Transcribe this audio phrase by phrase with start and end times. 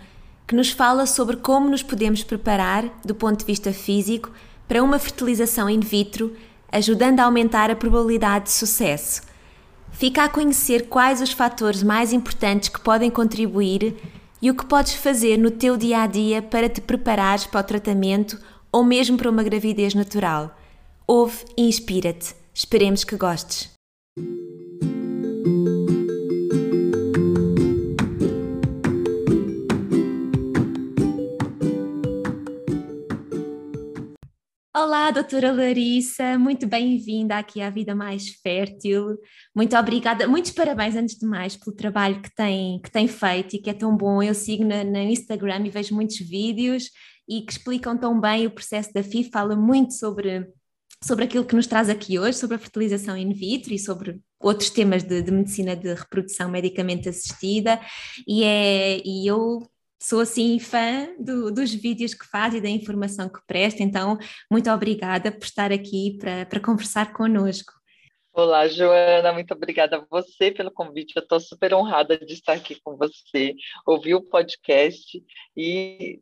[0.46, 4.32] que nos fala sobre como nos podemos preparar, do ponto de vista físico,
[4.68, 6.36] para uma fertilização in vitro,
[6.72, 9.29] ajudando a aumentar a probabilidade de sucesso.
[9.92, 13.96] Fica a conhecer quais os fatores mais importantes que podem contribuir
[14.42, 17.64] e o que podes fazer no teu dia a dia para te preparares para o
[17.64, 18.40] tratamento
[18.72, 20.56] ou mesmo para uma gravidez natural.
[21.06, 22.36] Ouve e inspira-te.
[22.54, 23.72] Esperemos que gostes.
[34.82, 39.18] Olá, doutora Larissa, muito bem-vinda aqui à Vida Mais Fértil.
[39.54, 43.60] Muito obrigada, muitos parabéns antes de mais pelo trabalho que tem, que tem feito e
[43.60, 44.24] que é tão bom.
[44.24, 46.92] Eu sigo no, no Instagram e vejo muitos vídeos
[47.28, 50.48] e que explicam tão bem o processo da FI, fala muito sobre,
[51.04, 54.70] sobre aquilo que nos traz aqui hoje, sobre a fertilização in vitro e sobre outros
[54.70, 57.82] temas de, de medicina de reprodução medicamente assistida
[58.26, 59.60] e, é, e eu
[60.02, 64.18] sou assim fã do, dos vídeos que faz e da informação que presta, então
[64.50, 67.74] muito obrigada por estar aqui para, conversar connosco.
[68.32, 71.14] Olá, Joana, muito obrigada a você pelo convite.
[71.16, 73.54] Eu estou super honrada de estar aqui com você,
[73.86, 75.22] ouvir o podcast
[75.58, 76.22] e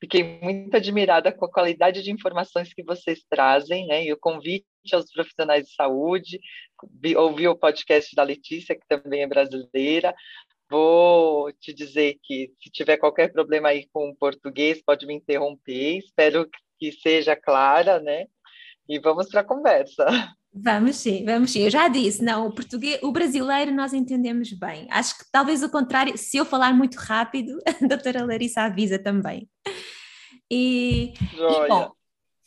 [0.00, 4.04] fiquei muito admirada com a qualidade de informações que vocês trazem, né?
[4.04, 4.64] E o convite
[4.94, 6.40] aos profissionais de saúde,
[7.16, 10.14] ouvir o podcast da Letícia, que também é brasileira,
[10.70, 15.98] Vou te dizer que se tiver qualquer problema aí com o português, pode me interromper.
[15.98, 16.48] Espero
[16.78, 18.26] que seja clara, né?
[18.88, 20.04] E vamos para a conversa.
[20.52, 21.62] Vamos sim, vamos sim.
[21.62, 24.86] Eu já disse, não, o português, o brasileiro nós entendemos bem.
[24.90, 29.48] Acho que talvez o contrário, se eu falar muito rápido, a doutora Larissa avisa também.
[30.50, 31.92] E, e bom,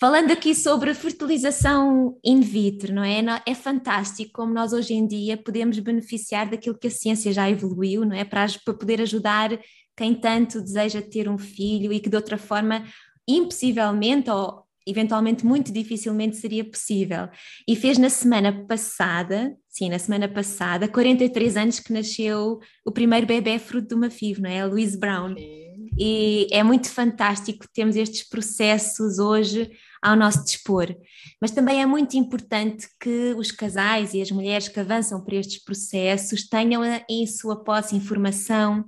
[0.04, 3.24] Falando aqui sobre fertilização in vitro, não é?
[3.46, 8.04] É fantástico como nós hoje em dia podemos beneficiar daquilo que a ciência já evoluiu,
[8.04, 8.26] não é?
[8.26, 9.58] Para, para poder ajudar
[9.96, 12.84] quem tanto deseja ter um filho e que de outra forma,
[13.26, 17.30] impossivelmente ou eventualmente muito dificilmente seria possível.
[17.66, 23.26] E fez na semana passada, sim, na semana passada, 43 anos que nasceu o primeiro
[23.26, 24.60] bebê fruto de uma FIV, não é?
[24.60, 25.34] A Louise Brown.
[25.34, 25.64] Sim.
[25.98, 29.72] E é muito fantástico termos estes processos hoje
[30.04, 30.94] ao nosso dispor.
[31.42, 35.64] Mas também é muito importante que os casais e as mulheres que avançam por estes
[35.64, 38.86] processos tenham em sua posse informação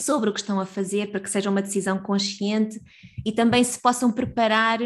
[0.00, 2.80] sobre o que estão a fazer para que seja uma decisão consciente
[3.24, 4.78] e também se possam preparar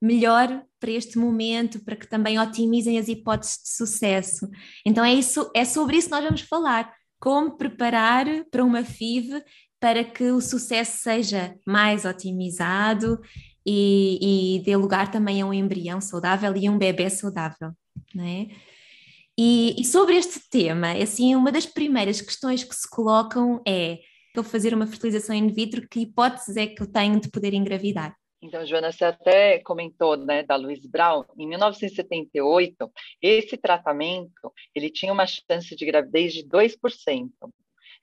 [0.00, 4.48] melhor para este momento, para que também otimizem as hipóteses de sucesso.
[4.86, 9.42] Então é isso, é sobre isso que nós vamos falar, como preparar para uma FIV
[9.80, 13.20] para que o sucesso seja mais otimizado
[13.70, 17.72] e, e dê lugar também a um embrião saudável e um bebê saudável,
[18.14, 18.48] não é?
[19.36, 23.98] E, e, sobre este tema, assim, uma das primeiras questões que se colocam é:
[24.34, 28.16] eu fazer uma fertilização in vitro, que hipóteses é que eu tenho de poder engravidar?
[28.40, 32.90] Então, Joana, você até comentou, né, da Louise Brown, em 1978,
[33.20, 37.30] esse tratamento, ele tinha uma chance de gravidez de 2%.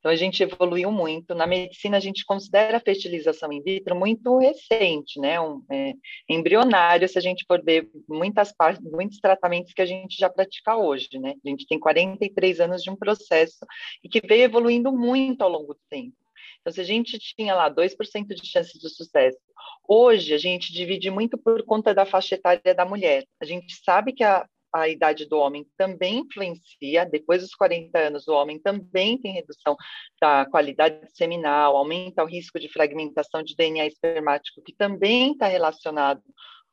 [0.06, 1.34] Então, a gente evoluiu muito.
[1.34, 5.42] Na medicina, a gente considera a fertilização in vitro muito recente, né?
[5.42, 5.94] Um, é,
[6.30, 10.78] embrionário, se a gente for ver muitas partes, muitos tratamentos que a gente já pratica
[10.78, 11.34] hoje, né?
[11.44, 13.66] A gente tem 43 anos de um processo
[14.04, 16.16] e que veio evoluindo muito ao longo do tempo.
[16.62, 19.40] Então, se a gente tinha lá 2% de chance de sucesso,
[19.88, 23.26] hoje a gente divide muito por conta da faixa etária da mulher.
[23.42, 28.28] A gente sabe que a a idade do homem também influencia, depois dos 40 anos,
[28.28, 29.76] o homem também tem redução
[30.22, 36.22] da qualidade seminal, aumenta o risco de fragmentação de DNA espermático, que também está relacionado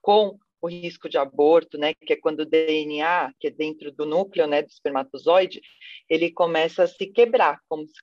[0.01, 4.07] com o risco de aborto, né, que é quando o DNA, que é dentro do
[4.07, 5.61] núcleo, né, do espermatozoide,
[6.09, 8.01] ele começa a se quebrar, como se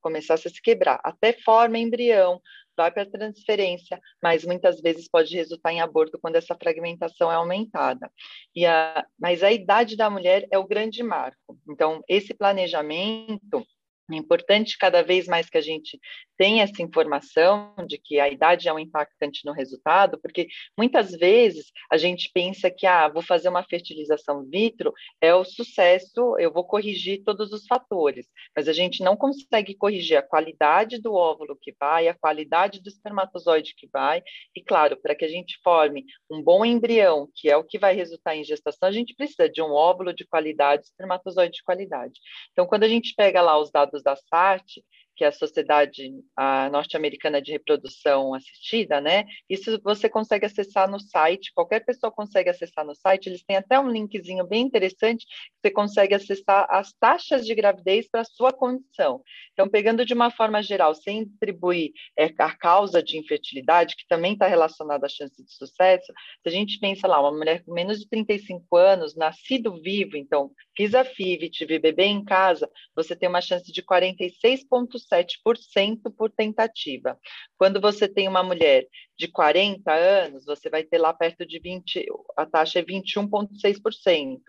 [0.00, 2.40] começasse a se quebrar, até forma embrião,
[2.76, 8.10] vai para transferência, mas muitas vezes pode resultar em aborto quando essa fragmentação é aumentada.
[8.54, 11.58] E a, mas a idade da mulher é o grande marco.
[11.68, 13.66] Então, esse planejamento
[14.10, 15.98] É importante cada vez mais que a gente
[16.36, 21.70] tenha essa informação de que a idade é um impactante no resultado, porque muitas vezes
[21.90, 26.64] a gente pensa que, ah, vou fazer uma fertilização vitro, é o sucesso, eu vou
[26.64, 28.26] corrigir todos os fatores,
[28.56, 32.88] mas a gente não consegue corrigir a qualidade do óvulo que vai, a qualidade do
[32.88, 34.20] espermatozoide que vai,
[34.54, 37.94] e claro, para que a gente forme um bom embrião, que é o que vai
[37.94, 42.18] resultar em gestação, a gente precisa de um óvulo de qualidade, espermatozoide de qualidade.
[42.50, 44.64] Então, quando a gente pega lá os dados da SART,
[45.14, 46.10] que é a Sociedade
[46.70, 49.24] Norte-Americana de Reprodução Assistida, né?
[49.48, 53.78] Isso você consegue acessar no site, qualquer pessoa consegue acessar no site, eles têm até
[53.78, 55.26] um linkzinho bem interessante,
[55.60, 59.22] você consegue acessar as taxas de gravidez para a sua condição.
[59.52, 64.32] Então, pegando de uma forma geral, sem atribuir é, a causa de infertilidade, que também
[64.32, 66.12] está relacionada à chance de sucesso,
[66.42, 70.50] se a gente pensa lá, uma mulher com menos de 35 anos, nascido vivo, então,
[70.76, 73.82] fiz a FIV, tive bebê em casa, você tem uma chance de
[75.06, 77.18] 46,7% por tentativa.
[77.58, 78.86] Quando você tem uma mulher
[79.18, 82.06] de 40 anos, você vai ter lá perto de 20,
[82.36, 84.40] a taxa é 21,6%.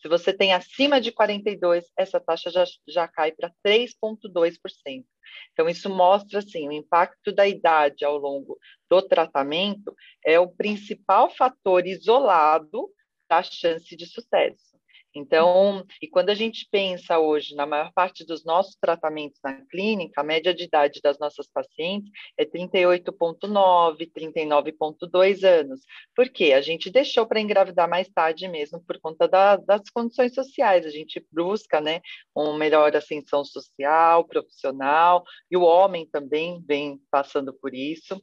[0.00, 5.04] Se você tem acima de 42, essa taxa já, já cai para 3,2%.
[5.52, 8.58] Então, isso mostra, assim, o impacto da idade ao longo
[8.88, 12.88] do tratamento é o principal fator isolado
[13.28, 14.69] da chance de sucesso.
[15.14, 20.20] Então, e quando a gente pensa hoje, na maior parte dos nossos tratamentos na clínica,
[20.20, 25.80] a média de idade das nossas pacientes é 38,9, 39,2 anos.
[26.14, 26.52] Por quê?
[26.52, 30.86] A gente deixou para engravidar mais tarde mesmo, por conta da, das condições sociais.
[30.86, 32.00] A gente busca, né,
[32.34, 38.20] uma melhor ascensão social, profissional, e o homem também vem passando por isso.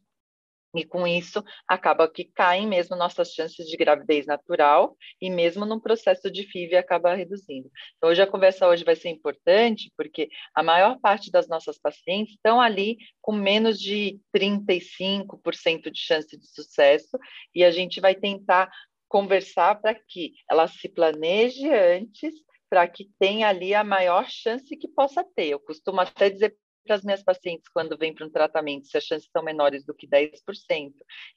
[0.77, 5.81] E com isso, acaba que caem mesmo nossas chances de gravidez natural e mesmo no
[5.81, 7.69] processo de FIV acaba reduzindo.
[7.97, 12.35] Então, hoje a conversa hoje vai ser importante porque a maior parte das nossas pacientes
[12.35, 17.18] estão ali com menos de 35% de chance de sucesso
[17.53, 18.69] e a gente vai tentar
[19.07, 22.33] conversar para que ela se planeje antes
[22.69, 25.47] para que tenha ali a maior chance que possa ter.
[25.47, 26.56] Eu costumo até dizer
[26.88, 29.94] para as minhas pacientes quando vêm para um tratamento, se as chances são menores do
[29.94, 30.31] que 10%,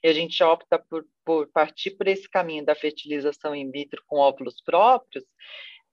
[0.03, 4.17] e a gente opta por, por partir por esse caminho da fertilização in vitro com
[4.17, 5.25] óvulos próprios,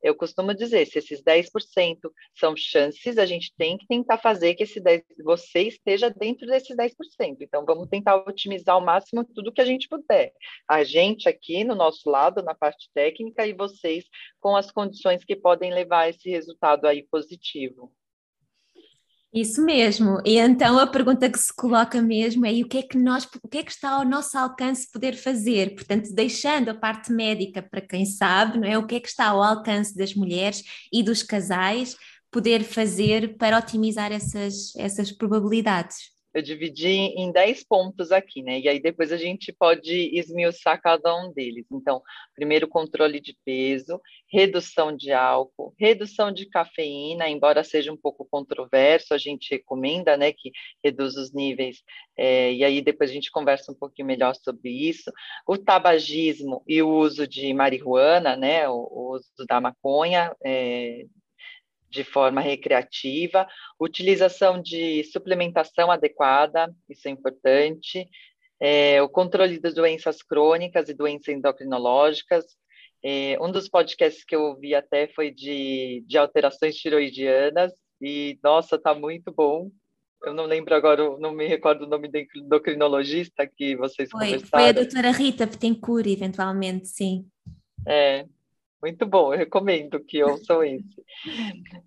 [0.03, 1.99] eu costumo dizer, se esses 10%
[2.35, 6.77] são chances, a gente tem que tentar fazer que esse 10, você esteja dentro desses
[6.77, 6.93] 10%.
[7.41, 10.33] Então, vamos tentar otimizar ao máximo tudo que a gente puder.
[10.69, 14.05] A gente aqui no nosso lado, na parte técnica, e vocês
[14.41, 17.93] com as condições que podem levar esse resultado aí positivo.
[19.33, 20.21] Isso mesmo.
[20.25, 23.49] E então a pergunta que se coloca mesmo é: o que é que nós, o
[23.49, 25.75] que é que está ao nosso alcance poder fazer?
[25.75, 28.79] Portanto, deixando a parte médica para quem sabe, não é?
[28.79, 31.95] O que é que está ao alcance das mulheres e dos casais
[32.31, 36.18] poder fazer para otimizar essas, essas probabilidades?
[36.39, 38.61] Eu dividi em 10 pontos aqui, né?
[38.61, 41.67] E aí depois a gente pode esmiuçar cada um deles.
[41.71, 42.03] Então,
[42.35, 44.01] primeiro, controle de peso,
[44.31, 50.33] redução de álcool, redução de cafeína, embora seja um pouco controverso, a gente recomenda, né,
[50.33, 50.51] que
[50.85, 51.83] reduz os níveis,
[52.17, 55.11] é, e aí depois a gente conversa um pouquinho melhor sobre isso.
[55.47, 61.05] O tabagismo e o uso de marihuana, né, o, o uso da maconha, é,
[61.91, 63.47] de forma recreativa,
[63.81, 68.09] utilização de suplementação adequada, isso é importante,
[68.61, 72.45] é, o controle das doenças crônicas e doenças endocrinológicas.
[73.03, 78.79] É, um dos podcasts que eu ouvi até foi de, de alterações tiroidianas, e nossa,
[78.79, 79.71] tá muito bom.
[80.25, 84.65] Eu não lembro agora, não me recordo o nome do endocrinologista que vocês foi, conversaram.
[84.65, 87.25] Foi a doutora Rita Petencourt, eventualmente, sim.
[87.87, 88.27] É,
[88.81, 91.05] muito bom, eu recomendo que ouçam esse.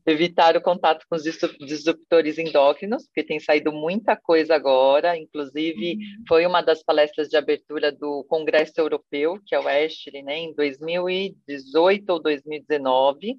[0.05, 6.23] Evitar o contato com os disruptores endócrinos, porque tem saído muita coisa agora, inclusive uhum.
[6.27, 10.53] foi uma das palestras de abertura do Congresso Europeu, que é o ESHRE, né, em
[10.53, 13.37] 2018 ou 2019.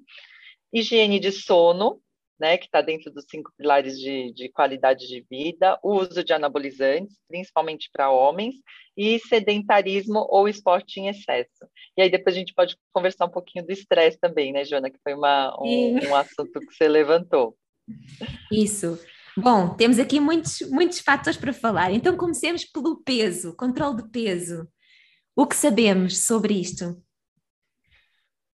[0.73, 2.01] Higiene de sono,
[2.43, 6.33] né, que está dentro dos cinco pilares de, de, qualidade de vida, o uso de
[6.33, 8.55] anabolizantes, principalmente para homens,
[8.97, 11.65] e sedentarismo ou esporte em excesso.
[11.97, 14.99] E aí depois a gente pode conversar um pouquinho do estresse também, né, Joana, que
[15.01, 17.55] foi uma, um, um assunto que você levantou.
[18.51, 18.99] Isso.
[19.37, 21.93] Bom, temos aqui muitos, muitos fatores para falar.
[21.93, 24.67] Então comecemos pelo peso, controle de peso.
[25.33, 27.01] O que sabemos sobre isto?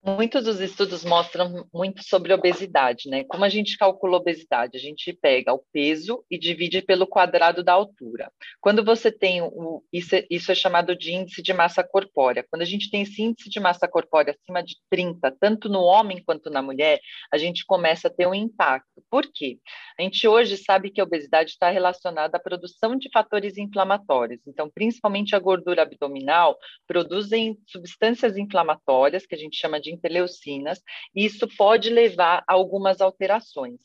[0.02, 3.22] Muitos dos estudos mostram muito sobre obesidade, né?
[3.24, 4.78] Como a gente calcula obesidade?
[4.78, 8.32] A gente pega o peso e divide pelo quadrado da altura.
[8.62, 12.46] Quando você tem o isso é, isso é chamado de índice de massa corpórea.
[12.48, 16.22] Quando a gente tem esse índice de massa corpórea acima de 30, tanto no homem
[16.24, 16.98] quanto na mulher,
[17.30, 19.04] a gente começa a ter um impacto.
[19.10, 19.58] Por quê?
[19.98, 24.40] A gente hoje sabe que a obesidade está relacionada à produção de fatores inflamatórios.
[24.46, 30.80] Então, principalmente a gordura abdominal produzem substâncias inflamatórias que a gente chama de de interleucinas,
[31.14, 33.80] e isso pode levar a algumas alterações.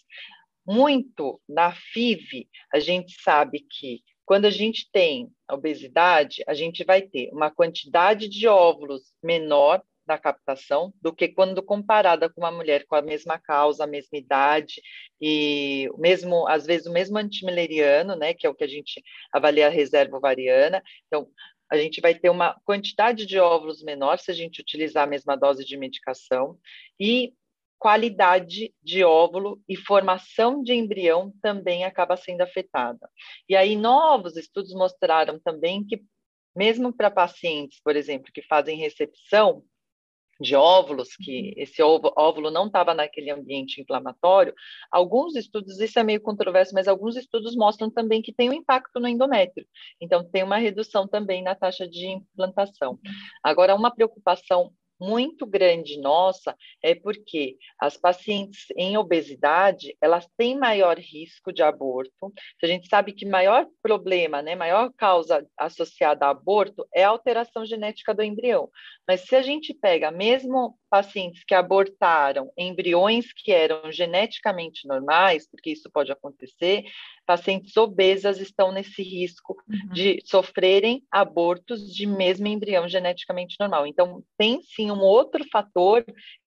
[0.66, 7.02] Muito na FIV, a gente sabe que quando a gente tem obesidade, a gente vai
[7.04, 12.86] ter uma quantidade de óvulos menor na captação do que quando comparada com uma mulher
[12.86, 14.82] com a mesma causa, a mesma idade
[15.20, 19.68] e mesmo às vezes o mesmo antimileriano, né, que é o que a gente avalia
[19.68, 20.84] a reserva ovariana.
[21.08, 21.28] Então,
[21.72, 25.36] a gente vai ter uma quantidade de óvulos menor se a gente utilizar a mesma
[25.36, 26.58] dose de medicação
[27.00, 27.34] e
[27.78, 33.10] qualidade de óvulo e formação de embrião também acaba sendo afetada.
[33.50, 36.04] E aí novos estudos mostraram também que
[36.56, 39.64] mesmo para pacientes, por exemplo, que fazem recepção,
[40.40, 41.54] de óvulos, que uhum.
[41.58, 44.54] esse óvulo não estava naquele ambiente inflamatório,
[44.92, 49.00] alguns estudos, isso é meio controverso, mas alguns estudos mostram também que tem um impacto
[49.00, 49.66] no endométrio.
[50.00, 52.92] Então, tem uma redução também na taxa de implantação.
[52.92, 53.12] Uhum.
[53.44, 60.98] Agora, uma preocupação muito grande nossa é porque as pacientes em obesidade, elas têm maior
[60.98, 62.34] risco de aborto.
[62.64, 67.66] A gente sabe que maior problema, né, maior causa associada a aborto é a alteração
[67.66, 68.70] genética do embrião.
[69.08, 75.72] Mas se a gente pega mesmo pacientes que abortaram embriões que eram geneticamente normais, porque
[75.72, 76.86] isso pode acontecer,
[77.26, 79.92] pacientes obesas estão nesse risco uhum.
[79.92, 83.86] de sofrerem abortos de mesmo embrião geneticamente normal.
[83.86, 86.06] Então, tem sim um outro fator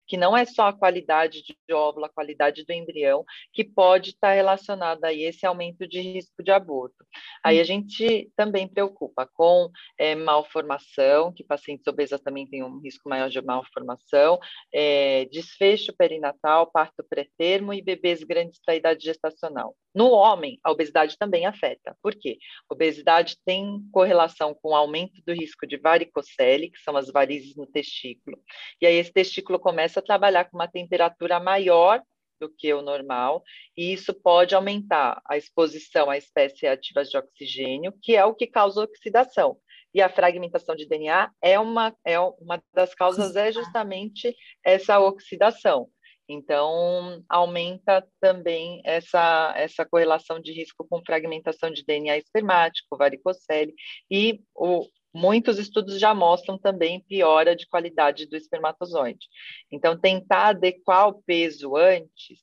[0.08, 4.32] que não é só a qualidade de óvulo, a qualidade do embrião, que pode estar
[4.32, 7.06] relacionada a esse aumento de risco de aborto.
[7.44, 13.08] Aí a gente também preocupa com é, malformação, que pacientes obesas também têm um risco
[13.08, 14.38] maior de malformação,
[14.72, 19.76] é, desfecho perinatal, parto pré-termo e bebês grandes para a idade gestacional.
[19.94, 21.96] No homem, a obesidade também afeta.
[22.02, 22.38] Por quê?
[22.70, 27.56] A obesidade tem correlação com o aumento do risco de varicocele, que são as varizes
[27.56, 28.38] no testículo.
[28.80, 32.02] E aí esse testículo começa a trabalhar com uma temperatura maior
[32.40, 33.42] do que o normal,
[33.76, 38.46] e isso pode aumentar a exposição a espécies ativas de oxigênio, que é o que
[38.46, 39.58] causa oxidação.
[39.92, 45.88] E a fragmentação de DNA é uma, é uma das causas, é justamente essa oxidação.
[46.28, 53.74] Então, aumenta também essa, essa correlação de risco com fragmentação de DNA espermático, varicocele,
[54.10, 59.26] e o, muitos estudos já mostram também piora de qualidade do espermatozoide.
[59.70, 62.40] Então, tentar adequar o peso antes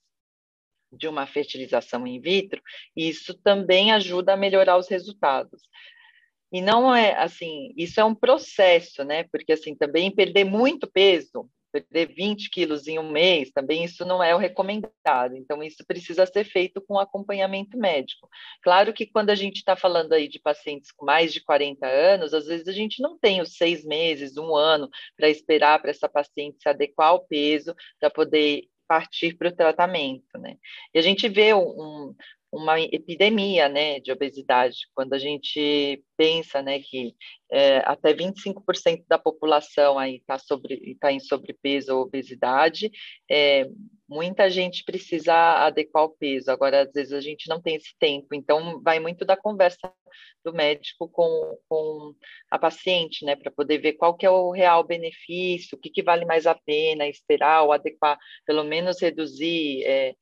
[0.91, 2.61] de uma fertilização in vitro,
[2.95, 5.61] isso também ajuda a melhorar os resultados.
[6.51, 9.23] E não é assim, isso é um processo, né?
[9.25, 11.49] Porque assim, também perder muito peso
[11.81, 15.35] perder 20 quilos em um mês, também isso não é o recomendado.
[15.35, 18.29] Então, isso precisa ser feito com acompanhamento médico.
[18.61, 22.33] Claro que quando a gente está falando aí de pacientes com mais de 40 anos,
[22.33, 26.07] às vezes a gente não tem os seis meses, um ano, para esperar para essa
[26.07, 30.57] paciente se adequar ao peso, para poder partir para o tratamento, né?
[30.93, 32.13] E a gente vê um,
[32.55, 37.13] uma epidemia né, de obesidade, quando a gente pensa né, que
[37.51, 40.37] é, até 25% da população está
[40.99, 42.89] tá em sobrepeso ou obesidade,
[43.29, 43.67] é,
[44.07, 45.33] muita gente precisa
[45.65, 49.25] adequar o peso, agora às vezes a gente não tem esse tempo, então vai muito
[49.25, 49.91] da conversa
[50.43, 52.13] do médico com, com
[52.49, 56.03] a paciente, né, para poder ver qual que é o real benefício, o que, que
[56.03, 60.15] vale mais a pena esperar ou adequar, pelo menos reduzir é,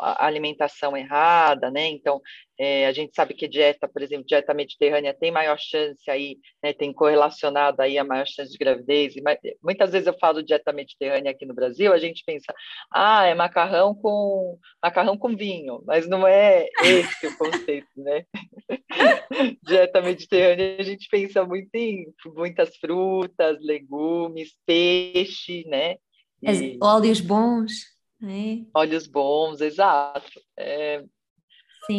[0.00, 1.86] alimentação errada, né?
[1.88, 2.20] Então,
[2.58, 6.72] é, a gente sabe que dieta, por exemplo, dieta mediterrânea tem maior chance aí, né,
[6.72, 9.16] tem correlacionado aí a maior chance de gravidez.
[9.16, 9.22] E,
[9.62, 12.54] muitas vezes eu falo dieta mediterrânea aqui no Brasil, a gente pensa,
[12.92, 18.24] ah, é macarrão com macarrão com vinho, mas não é esse o conceito, né?
[19.62, 25.96] dieta mediterrânea a gente pensa muito em muitas frutas, legumes, peixe, né?
[26.42, 26.78] E...
[26.80, 27.93] Óleos bons.
[28.28, 28.64] É.
[28.74, 30.40] Olhos bons, exato.
[30.56, 31.04] É,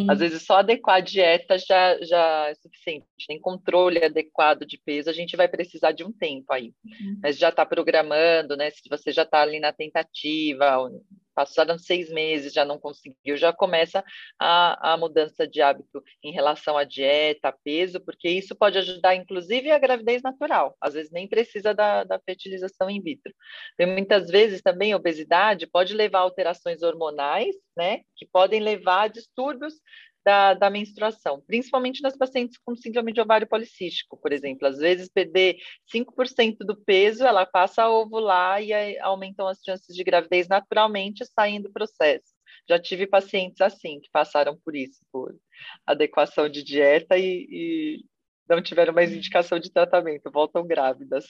[0.10, 3.06] Às vezes só adequar a dieta já, já é suficiente.
[3.28, 6.74] Tem controle adequado de peso, a gente vai precisar de um tempo aí.
[6.84, 7.20] Uhum.
[7.22, 8.70] Mas já está programando, né?
[8.72, 10.90] Se você já está ali na tentativa,
[11.36, 14.04] passaram seis meses, já não conseguiu, já começa
[14.40, 19.70] a, a mudança de hábito em relação à dieta, peso, porque isso pode ajudar, inclusive,
[19.70, 20.76] a gravidez natural.
[20.80, 23.34] Às vezes nem precisa da, da fertilização in vitro.
[23.78, 29.04] E muitas vezes também a obesidade pode levar a alterações hormonais, né, que podem levar
[29.04, 29.76] a distúrbios
[30.26, 34.68] da, da, menstruação, principalmente nas pacientes com síndrome de ovário policístico, por exemplo.
[34.68, 35.58] Às vezes, perder
[35.94, 41.24] 5% do peso, ela passa a ovular e aí aumentam as chances de gravidez naturalmente
[41.26, 42.34] saindo do processo.
[42.68, 45.36] Já tive pacientes assim, que passaram por isso, por
[45.86, 48.06] adequação de dieta e, e
[48.48, 51.26] não tiveram mais indicação de tratamento, voltam grávidas.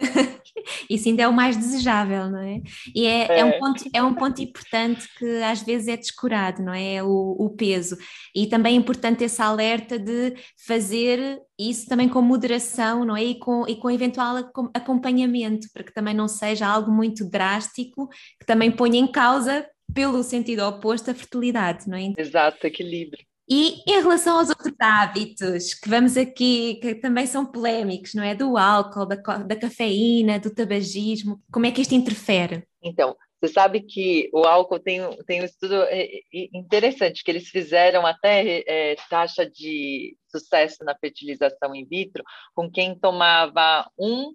[0.88, 2.60] Isso ainda é o mais desejável, não é?
[2.94, 3.40] E é, é.
[3.40, 7.02] é, um, ponto, é um ponto importante que às vezes é descurado, não é?
[7.02, 7.96] O, o peso.
[8.34, 10.34] E também é importante esse alerta de
[10.66, 13.24] fazer isso também com moderação, não é?
[13.24, 14.36] E com, e com eventual
[14.74, 18.08] acompanhamento, para que também não seja algo muito drástico,
[18.38, 22.12] que também ponha em causa, pelo sentido oposto, a fertilidade, não é?
[22.16, 23.27] Exato, equilíbrio.
[23.50, 28.34] E em relação aos outros hábitos, que vamos aqui, que também são polémicos, não é?
[28.34, 32.64] Do álcool, da, da cafeína, do tabagismo, como é que isto interfere?
[32.82, 36.20] Então, você sabe que o álcool tem, tem um estudo é, é,
[36.52, 42.98] interessante, que eles fizeram até é, taxa de sucesso na fertilização in vitro com quem
[42.98, 44.34] tomava um,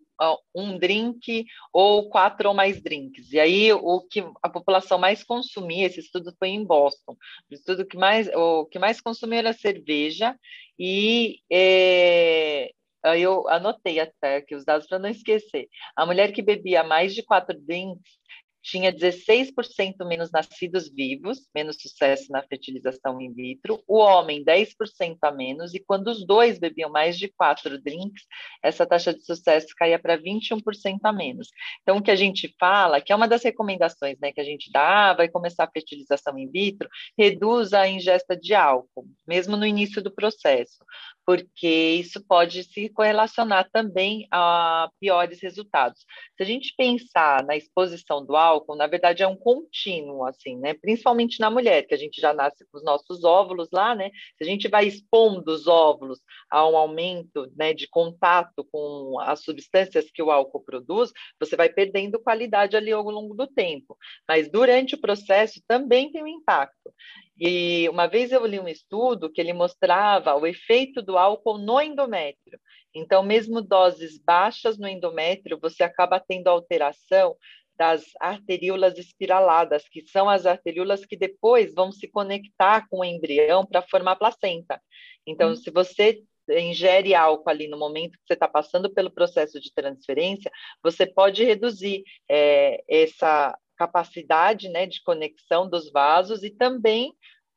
[0.56, 3.32] um drink ou quatro ou mais drinks.
[3.34, 7.18] E aí o que a população mais consumia, esse estudo foi em Boston,
[7.52, 10.36] o estudo que mais, o que mais consumia era cerveja
[10.80, 12.72] e é,
[13.18, 15.68] eu anotei até aqui os dados para não esquecer.
[15.96, 18.24] A mulher que bebia mais de quatro drinks
[18.64, 25.32] tinha 16% menos nascidos vivos, menos sucesso na fertilização in vitro, o homem 10% a
[25.32, 28.24] menos, e quando os dois bebiam mais de quatro drinks,
[28.64, 31.50] essa taxa de sucesso caía para 21% a menos.
[31.82, 34.72] Então, o que a gente fala, que é uma das recomendações né, que a gente
[34.72, 39.66] dá, ah, vai começar a fertilização in vitro, reduz a ingesta de álcool, mesmo no
[39.66, 40.78] início do processo,
[41.26, 46.00] porque isso pode se correlacionar também a piores resultados.
[46.38, 50.74] Se a gente pensar na exposição do álcool, na verdade é um contínuo, assim, né?
[50.74, 54.10] Principalmente na mulher, que a gente já nasce com os nossos óvulos lá, né?
[54.38, 56.20] Se a gente vai expondo os óvulos
[56.50, 61.70] a um aumento né, de contato com as substâncias que o álcool produz, você vai
[61.70, 63.98] perdendo qualidade ali ao longo do tempo.
[64.28, 66.94] Mas durante o processo também tem um impacto.
[67.40, 71.82] E uma vez eu li um estudo que ele mostrava o efeito do álcool no
[71.82, 72.60] endométrio.
[72.96, 77.36] Então, mesmo doses baixas no endométrio, você acaba tendo alteração
[77.78, 83.66] das arteríolas espiraladas, que são as arteríolas que depois vão se conectar com o embrião
[83.66, 84.82] para formar placenta.
[85.26, 85.56] Então, hum.
[85.56, 90.52] se você ingere álcool ali no momento que você está passando pelo processo de transferência,
[90.84, 97.14] você pode reduzir é, essa capacidade né, de conexão dos vasos e também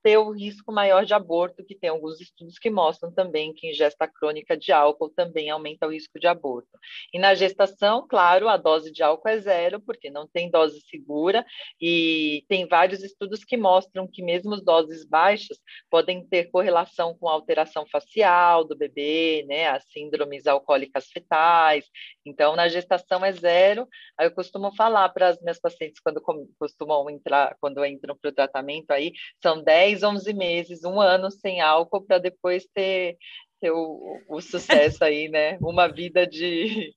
[0.07, 4.07] ter o risco maior de aborto, que tem alguns estudos que mostram também que ingesta
[4.07, 6.71] crônica de álcool também aumenta o risco de aborto.
[7.13, 11.45] E na gestação, claro, a dose de álcool é zero, porque não tem dose segura,
[11.81, 15.59] e tem vários estudos que mostram que mesmo doses baixas
[15.91, 21.85] podem ter correlação com alteração facial do bebê, né, as síndromes alcoólicas fetais.
[22.25, 23.89] Então, na gestação é zero.
[24.17, 26.23] Aí eu costumo falar para as minhas pacientes quando
[26.61, 31.31] costumam entrar, quando entram para o tratamento aí, são 10 10, 11 meses, um ano
[31.31, 33.17] sem álcool para depois ter,
[33.61, 35.57] ter o, o, sucesso aí, né?
[35.61, 36.95] Uma vida de,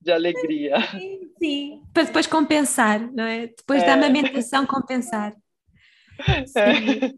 [0.00, 0.76] de alegria.
[0.92, 3.48] Sim, sim, para depois compensar, não é?
[3.48, 3.86] Depois é.
[3.86, 5.34] da amamentação compensar.
[6.26, 6.46] É.
[6.46, 7.12] Sim, é.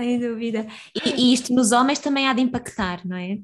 [0.00, 0.66] sem dúvida.
[1.04, 3.38] E, e isto nos homens também há de impactar, não é?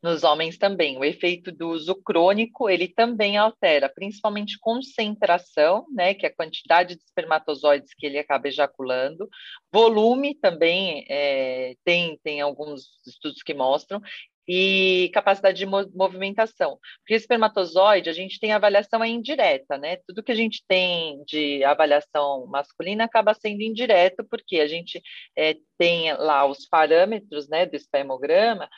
[0.00, 6.24] Nos homens também, o efeito do uso crônico, ele também altera, principalmente concentração, né, que
[6.24, 9.28] é a quantidade de espermatozoides que ele acaba ejaculando,
[9.72, 14.00] volume também é, tem, tem alguns estudos que mostram,
[14.48, 16.78] e capacidade de movimentação.
[17.00, 19.98] Porque espermatozoide, a gente tem avaliação indireta, né?
[20.06, 25.02] Tudo que a gente tem de avaliação masculina acaba sendo indireto, porque a gente
[25.36, 28.68] é, tem lá os parâmetros né, do espermograma,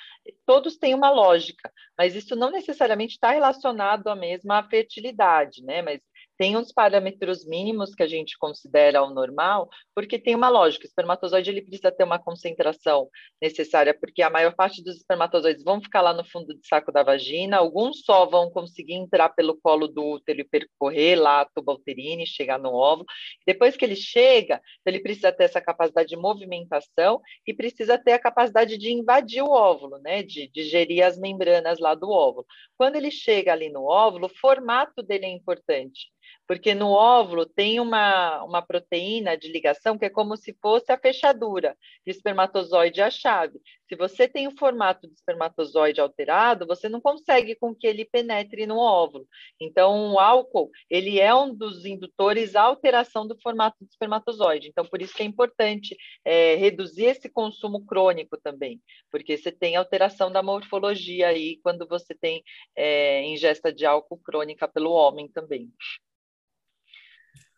[0.44, 5.82] todos têm uma lógica, mas isso não necessariamente está relacionado à mesma fertilidade, né?
[5.82, 6.00] Mas
[6.40, 10.88] tem uns parâmetros mínimos que a gente considera o normal, porque tem uma lógica, o
[10.88, 13.10] espermatozoide ele precisa ter uma concentração
[13.42, 17.02] necessária, porque a maior parte dos espermatozoides vão ficar lá no fundo do saco da
[17.02, 21.74] vagina, alguns só vão conseguir entrar pelo colo do útero e percorrer lá a tuba
[21.74, 23.04] uterina e chegar no óvulo.
[23.46, 28.18] Depois que ele chega, ele precisa ter essa capacidade de movimentação e precisa ter a
[28.18, 32.46] capacidade de invadir o óvulo, né, de digerir as membranas lá do óvulo.
[32.78, 36.08] Quando ele chega ali no óvulo, o formato dele é importante
[36.46, 40.98] porque no óvulo tem uma, uma proteína de ligação que é como se fosse a
[40.98, 43.60] fechadura de espermatozoide a chave.
[43.88, 48.66] Se você tem o formato do espermatozoide alterado, você não consegue com que ele penetre
[48.66, 49.26] no óvulo.
[49.60, 54.68] Então, o álcool, ele é um dos indutores à alteração do formato do espermatozoide.
[54.68, 59.76] Então, por isso que é importante é, reduzir esse consumo crônico também, porque você tem
[59.76, 62.42] alteração da morfologia aí quando você tem
[62.76, 65.68] é, ingesta de álcool crônica pelo homem também.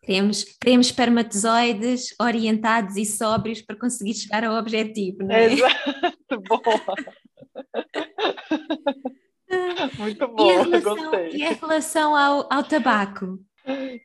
[0.03, 5.45] Queremos, queremos espermatozoides orientados e sóbrios para conseguir chegar ao objetivo, não é?
[5.45, 6.95] Exato, boa.
[9.97, 11.29] Muito bom, e relação, gostei.
[11.31, 13.39] E a relação ao, ao tabaco?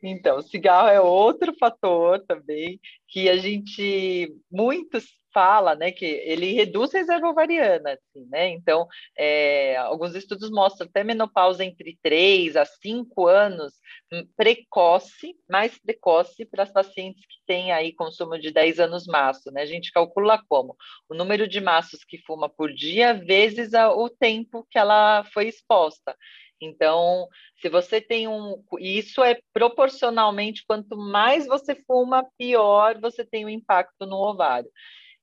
[0.01, 6.93] Então, cigarro é outro fator também que a gente, muitos fala, né, que ele reduz
[6.93, 8.87] a reserva ovariana, assim, né, então,
[9.17, 13.73] é, alguns estudos mostram até menopausa entre 3 a 5 anos,
[14.11, 19.51] hum, precoce, mais precoce para as pacientes que têm aí consumo de 10 anos maço,
[19.51, 20.75] né, a gente calcula como?
[21.09, 25.47] O número de maços que fuma por dia vezes a, o tempo que ela foi
[25.47, 26.15] exposta.
[26.61, 27.27] Então,
[27.61, 28.61] se você tem um.
[28.79, 34.69] Isso é proporcionalmente, quanto mais você fuma, pior você tem um impacto no ovário.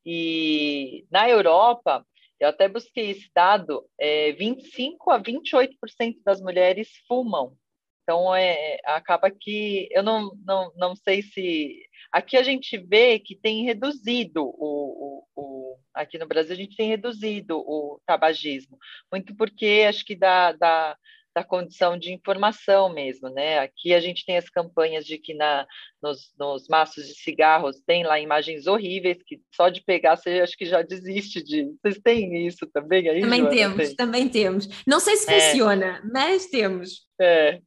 [0.07, 2.07] E na Europa,
[2.38, 7.57] eu até busquei esse dado, é, 25 a 28% das mulheres fumam.
[8.03, 11.77] Então, é, acaba que eu não, não, não sei se.
[12.12, 16.77] Aqui a gente vê que tem reduzido o, o, o, Aqui no Brasil a gente
[16.77, 18.79] tem reduzido o tabagismo,
[19.11, 20.97] muito porque acho que da, da,
[21.37, 23.59] da condição de informação mesmo, né?
[23.59, 25.66] Aqui a gente tem as campanhas de que na,
[26.03, 30.57] nos, nos maços de cigarros tem lá imagens horríveis que só de pegar você acho
[30.57, 31.70] que já desiste de.
[31.83, 33.20] Vocês têm isso também aí?
[33.20, 33.55] Também Joana?
[33.55, 33.96] temos, tem?
[33.96, 34.68] também temos.
[34.87, 35.38] Não sei se é.
[35.38, 37.07] funciona, mas temos.
[37.20, 37.61] É.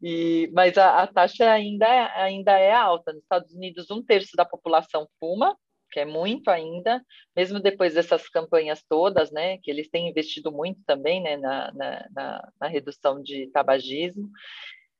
[0.00, 3.12] E, mas a, a taxa ainda, é, ainda é alta.
[3.12, 5.56] Nos Estados Unidos, um terço da população fuma,
[5.90, 7.02] que é muito ainda,
[7.34, 12.52] mesmo depois dessas campanhas todas, né, que eles têm investido muito também, né, na, na,
[12.60, 14.30] na redução de tabagismo,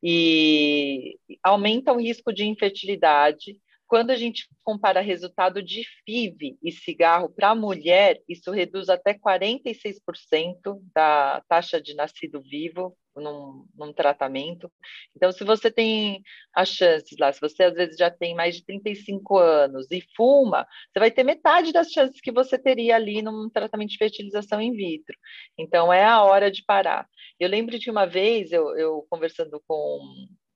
[0.02, 3.60] e aumenta o risco de infertilidade.
[3.86, 9.14] Quando a gente compara resultado de FIV e cigarro para a mulher, isso reduz até
[9.14, 14.70] 46% da taxa de nascido vivo num, num, tratamento.
[15.16, 16.22] Então, se você tem
[16.54, 20.66] as chances lá, se você às vezes já tem mais de 35 anos e fuma,
[20.92, 24.72] você vai ter metade das chances que você teria ali num tratamento de fertilização in
[24.72, 25.16] vitro.
[25.58, 27.06] Então, é a hora de parar.
[27.38, 30.00] Eu lembro de uma vez, eu, eu conversando com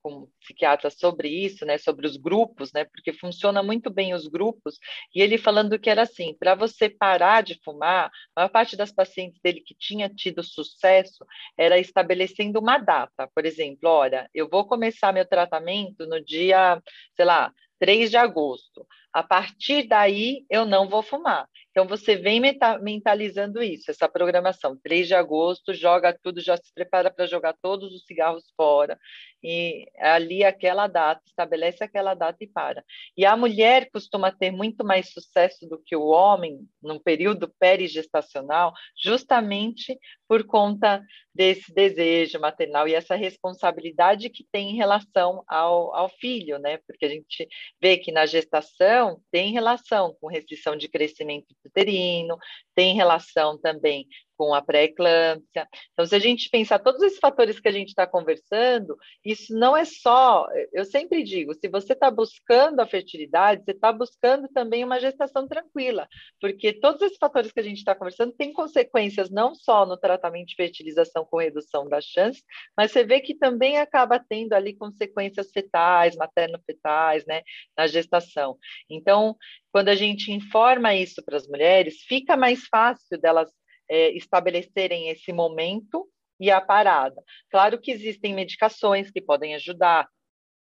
[0.02, 4.78] com psiquiatras sobre isso, né, sobre os grupos, né, porque funciona muito bem os grupos,
[5.14, 8.92] e ele falando que era assim, para você parar de fumar, a maior parte das
[8.92, 11.24] pacientes dele que tinha tido sucesso
[11.56, 16.82] era estabelecendo uma data, por exemplo, olha, eu vou começar meu tratamento no dia,
[17.16, 18.86] sei lá, 3 de agosto.
[19.12, 21.48] A partir daí, eu não vou fumar.
[21.72, 22.38] Então, você vem
[22.82, 24.78] mentalizando isso, essa programação.
[24.82, 28.98] 3 de agosto, joga tudo, já se prepara para jogar todos os cigarros fora.
[29.42, 32.84] E ali, aquela data, estabelece aquela data e para.
[33.16, 38.72] E a mulher costuma ter muito mais sucesso do que o homem num período perigestacional,
[39.02, 41.02] justamente por conta
[41.34, 46.78] desse desejo maternal e essa responsabilidade que tem em relação ao, ao filho, né?
[46.86, 47.48] Porque a gente
[47.80, 52.36] vê que na gestação tem relação com restrição de crescimento uterino,
[52.74, 55.68] tem relação também com a pré-eclâmpsia.
[55.92, 59.76] Então, se a gente pensar todos esses fatores que a gente está conversando, isso não
[59.76, 60.46] é só.
[60.72, 65.46] Eu sempre digo: se você está buscando a fertilidade, você está buscando também uma gestação
[65.46, 66.08] tranquila,
[66.40, 70.48] porque todos esses fatores que a gente está conversando têm consequências não só no tratamento
[70.48, 72.42] de fertilização com redução das chances,
[72.76, 77.42] mas você vê que também acaba tendo ali consequências fetais, materno-fetais, né,
[77.76, 78.58] na gestação.
[78.88, 79.36] Então,
[79.70, 83.50] quando a gente informa isso para as mulheres, fica mais fácil delas
[83.88, 86.08] é, estabelecerem esse momento
[86.40, 87.22] e a parada.
[87.50, 90.08] Claro que existem medicações que podem ajudar,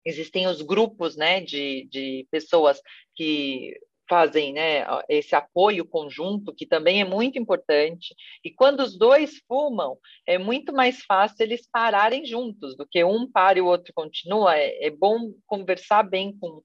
[0.06, 2.82] existem os grupos né, de, de pessoas
[3.16, 8.16] que fazem né, esse apoio conjunto, que também é muito importante.
[8.44, 13.32] E quando os dois fumam, é muito mais fácil eles pararem juntos do que um
[13.32, 14.58] para e o outro continua.
[14.58, 16.62] É, é bom conversar bem com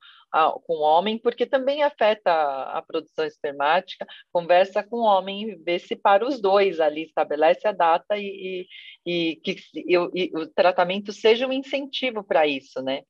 [0.64, 5.78] com o homem, porque também afeta a, a, produção espermática, conversa com o homem, vê
[5.78, 8.66] se para os dois ali, estabelece a data e,
[9.06, 13.02] e, e que e, e o tratamento seja um incentivo para isso, né?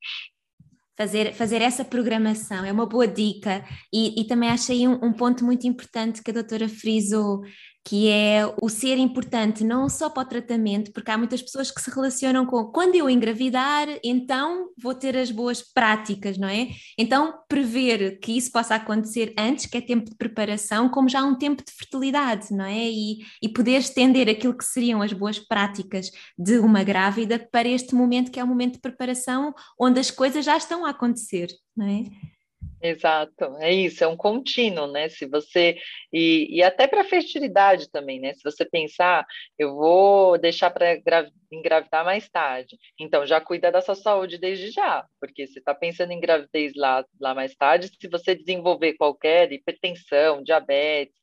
[0.97, 2.65] Fazer, fazer essa programação.
[2.65, 3.65] É uma boa dica.
[3.93, 7.43] E, e também achei um, um ponto muito importante que a doutora frisou
[7.85, 11.83] que é o ser importante não só para o tratamento, porque há muitas pessoas que
[11.83, 16.69] se relacionam com quando eu engravidar, então vou ter as boas práticas, não é?
[16.99, 21.37] Então prever que isso possa acontecer antes, que é tempo de preparação, como já um
[21.37, 22.89] tempo de fertilidade, não é?
[22.89, 27.95] E, e poder estender aquilo que seriam as boas práticas de uma grávida para este
[27.95, 31.87] momento que é o momento de preparação, onde as coisas já estão a acontecer, não
[31.87, 32.05] é?
[32.87, 35.09] Exato, é isso, é um contínuo, né?
[35.09, 35.75] Se você
[36.13, 38.35] e, e até para fertilidade também, né?
[38.35, 39.25] Se você pensar,
[39.59, 45.07] eu vou deixar para engravidar mais tarde, então já cuida da sua saúde desde já,
[45.21, 50.43] porque você está pensando em gravidez lá, lá mais tarde, se você desenvolver qualquer hipertensão,
[50.43, 51.15] diabetes,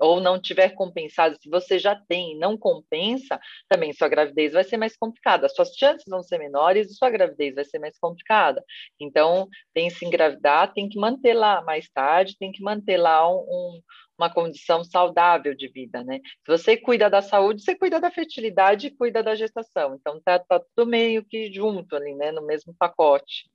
[0.00, 4.64] ou não tiver compensado, se você já tem e não compensa, também sua gravidez vai
[4.64, 5.48] ser mais complicada.
[5.48, 8.62] Suas chances vão ser menores e sua gravidez vai ser mais complicada.
[9.00, 13.80] Então, pense em engravidar, tem que manter lá mais tarde, tem que manter lá um
[14.20, 16.20] uma condição saudável de vida, né?
[16.44, 19.94] Se você cuida da saúde, você cuida da fertilidade e cuida da gestação.
[19.94, 22.30] Então tá, tá tudo meio que junto ali, né?
[22.30, 23.50] No mesmo pacote.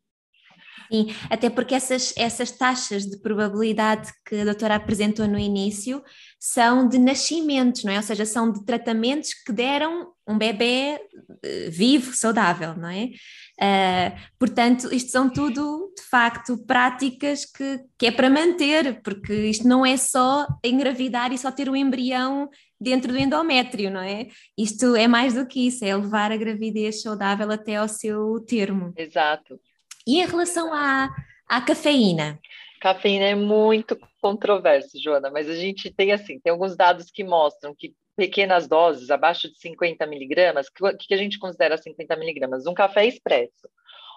[0.92, 6.04] Sim, até porque essas, essas taxas de probabilidade que a doutora apresentou no início
[6.40, 7.98] são de nascimentos, não é?
[7.98, 13.10] Ou seja, são de tratamentos que deram um bebê uh, vivo, saudável, não é?
[13.58, 19.68] Uh, portanto, isto são tudo, de facto, práticas que, que é para manter, porque isto
[19.68, 24.28] não é só engravidar e só ter o embrião dentro do endométrio, não é?
[24.58, 28.94] Isto é mais do que isso, é levar a gravidez saudável até ao seu termo.
[28.96, 29.60] Exato.
[30.06, 31.10] E em relação à,
[31.48, 32.40] à cafeína?
[32.82, 37.74] Cafeína é muito controverso, Joana, mas a gente tem assim, tem alguns dados que mostram
[37.76, 42.66] que pequenas doses, abaixo de 50 miligramas, o que, que a gente considera 50 miligramas?
[42.66, 43.70] Um café expresso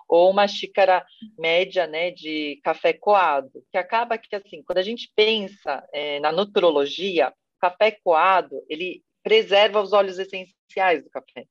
[0.09, 1.05] ou uma xícara
[1.39, 6.33] média né, de café coado, que acaba que, assim, quando a gente pensa é, na
[6.33, 11.45] nutrologia, café coado, ele preserva os óleos essenciais do café.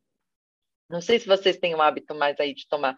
[0.90, 2.96] Não sei se vocês têm um hábito mais aí de tomar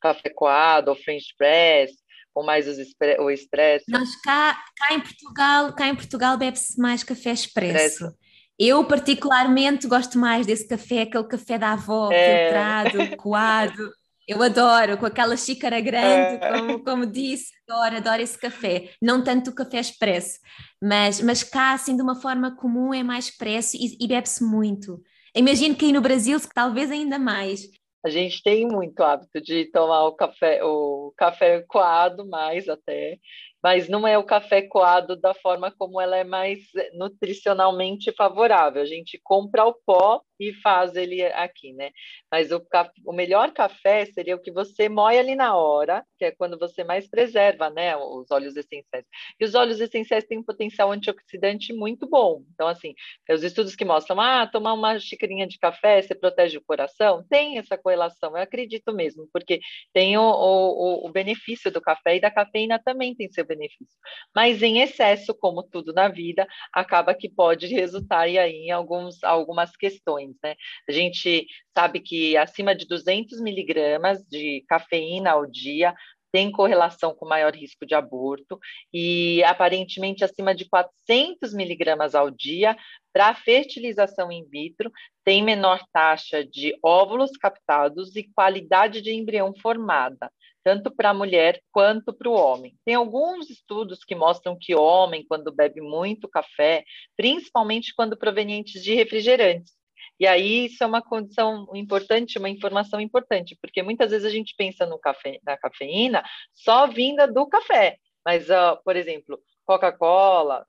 [0.00, 1.92] café coado ou French press,
[2.34, 2.78] ou mais os
[3.18, 3.84] o expresso.
[3.88, 7.76] Nós cá, cá em Portugal, cá em Portugal bebe-se mais café expresso.
[7.76, 8.16] expresso.
[8.58, 12.46] Eu particularmente gosto mais desse café, aquele café da avó, é...
[12.46, 13.92] filtrado, coado.
[14.26, 16.52] Eu adoro, com aquela xícara grande, é...
[16.52, 18.90] como, como disse, adoro, adoro esse café.
[19.00, 20.38] Não tanto o café expresso,
[20.82, 25.00] mas, mas cá, assim, de uma forma comum, é mais expresso e, e bebe-se muito.
[25.34, 27.68] Imagino que aí no Brasil, talvez ainda mais.
[28.04, 33.18] A gente tem muito hábito de tomar o café, o café coado mais até,
[33.62, 36.60] mas não é o café coado da forma como ela é mais
[36.94, 38.82] nutricionalmente favorável.
[38.82, 41.90] A gente compra o pó e faz ele aqui, né?
[42.30, 42.64] Mas o,
[43.04, 46.84] o melhor café seria o que você moe ali na hora, que é quando você
[46.84, 49.04] mais preserva, né, os óleos essenciais.
[49.40, 52.44] E os óleos essenciais têm um potencial antioxidante muito bom.
[52.54, 52.94] Então, assim,
[53.28, 57.58] os estudos que mostram, ah, tomar uma xicrinha de café, você protege o coração, tem
[57.58, 59.60] essa correlação, eu acredito mesmo, porque
[59.92, 63.98] tem o, o, o benefício do café e da cafeína também tem seu benefício.
[64.34, 69.76] Mas em excesso, como tudo na vida, acaba que pode resultar aí em alguns, algumas
[69.76, 70.54] questões né?
[70.88, 75.94] A gente sabe que acima de 200 miligramas de cafeína ao dia
[76.30, 78.58] tem correlação com maior risco de aborto
[78.92, 82.76] e aparentemente acima de 400 miligramas ao dia
[83.14, 84.92] para fertilização in vitro
[85.24, 90.30] tem menor taxa de óvulos captados e qualidade de embrião formada
[90.64, 92.76] tanto para a mulher quanto para o homem.
[92.84, 96.84] Tem alguns estudos que mostram que o homem, quando bebe muito café,
[97.16, 99.72] principalmente quando provenientes de refrigerantes,
[100.20, 104.54] e aí isso é uma condição importante, uma informação importante, porque muitas vezes a gente
[104.56, 110.66] pensa no café, na cafeína só vinda do café, mas, uh, por exemplo, Coca-Cola,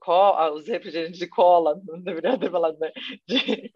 [0.00, 2.92] co os refrigerantes de cola, não deveria ter falado, né?
[3.26, 3.72] De...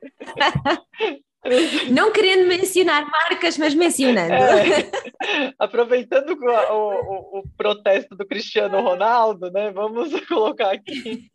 [1.93, 4.33] Não querendo mencionar marcas, mas mencionando.
[4.33, 4.91] É,
[5.59, 9.71] aproveitando o, o, o, protesto do Cristiano Ronaldo, né?
[9.71, 11.31] Vamos colocar aqui.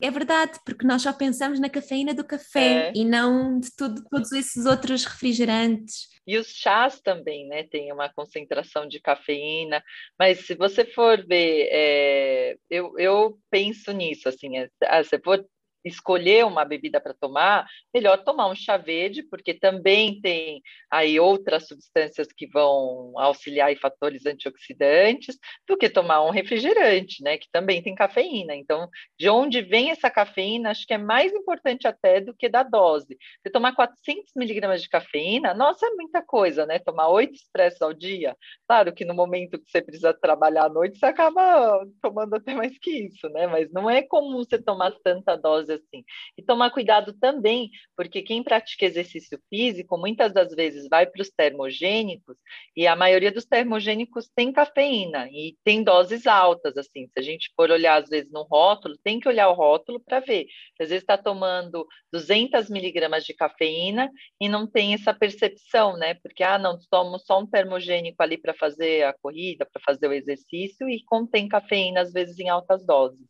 [0.00, 2.92] É verdade, porque nós só pensamos na cafeína do café é.
[2.94, 6.08] e não de tudo, todos esses outros refrigerantes.
[6.26, 7.64] E os chás também, né?
[7.64, 9.82] Tem uma concentração de cafeína,
[10.18, 15.44] mas se você for ver, é, eu, eu penso nisso, assim, é, ah, se for
[15.86, 21.66] escolher uma bebida para tomar, melhor tomar um chá verde, porque também tem aí outras
[21.68, 27.82] substâncias que vão auxiliar em fatores antioxidantes, do que tomar um refrigerante, né, que também
[27.82, 28.54] tem cafeína.
[28.54, 32.62] Então, de onde vem essa cafeína, acho que é mais importante até do que da
[32.62, 33.16] dose.
[33.42, 36.78] Você tomar 400 miligramas de cafeína, nossa, é muita coisa, né?
[36.78, 38.36] Tomar oito expressos ao dia.
[38.66, 42.76] Claro que no momento que você precisa trabalhar à noite, você acaba tomando até mais
[42.78, 43.46] que isso, né?
[43.46, 46.04] Mas não é comum você tomar tanta dose assim.
[46.36, 51.30] E tomar cuidado também, porque quem pratica exercício físico muitas das vezes vai para os
[51.30, 52.36] termogênicos
[52.76, 57.06] e a maioria dos termogênicos tem cafeína e tem doses altas, assim.
[57.06, 60.20] Se a gente for olhar às vezes no rótulo, tem que olhar o rótulo para
[60.20, 60.46] ver.
[60.80, 64.10] Às vezes está tomando 200 miligramas de cafeína
[64.40, 66.14] e não tem essa percepção, né?
[66.14, 70.12] Porque, ah, não, tomo só um termogênico ali para fazer a corrida, para fazer o
[70.12, 73.26] exercício e contém cafeína às vezes em altas doses.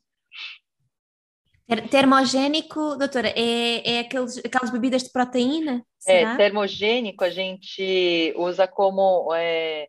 [1.90, 5.84] Termogênico, doutora, é, é aqueles, aquelas bebidas de proteína?
[6.06, 6.34] É, será?
[6.34, 9.88] É, termogênico a gente usa como é,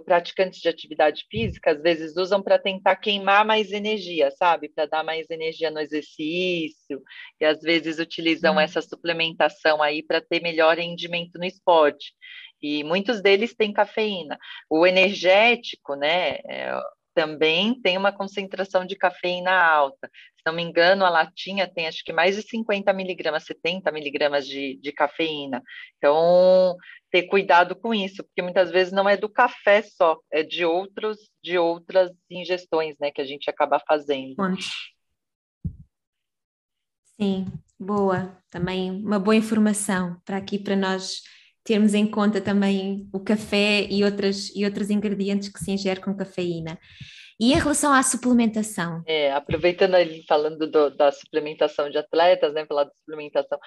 [0.00, 4.68] praticantes de atividade física, às vezes usam para tentar queimar mais energia, sabe?
[4.68, 7.02] Para dar mais energia no exercício,
[7.40, 8.60] e às vezes utilizam hum.
[8.60, 12.12] essa suplementação aí para ter melhor rendimento no esporte.
[12.62, 14.38] E muitos deles têm cafeína.
[14.70, 16.38] O energético, né?
[16.48, 16.80] É,
[17.14, 20.10] também tem uma concentração de cafeína alta.
[20.36, 24.46] Se não me engano, a latinha tem acho que mais de 50 miligramas, 70 miligramas
[24.46, 25.62] de, de cafeína.
[25.96, 26.76] Então,
[27.10, 31.30] ter cuidado com isso, porque muitas vezes não é do café só, é de outros,
[31.42, 34.34] de outras ingestões, né, que a gente acaba fazendo.
[37.16, 37.46] Sim,
[37.78, 38.36] boa.
[38.50, 41.22] Também uma boa informação para aqui para nós
[41.64, 46.14] termos em conta também o café e, outras, e outros ingredientes que se ingerem com
[46.14, 46.78] cafeína.
[47.40, 49.02] E em relação à suplementação?
[49.06, 53.58] É, aproveitando ali, falando do, da suplementação de atletas, né, falar da suplementação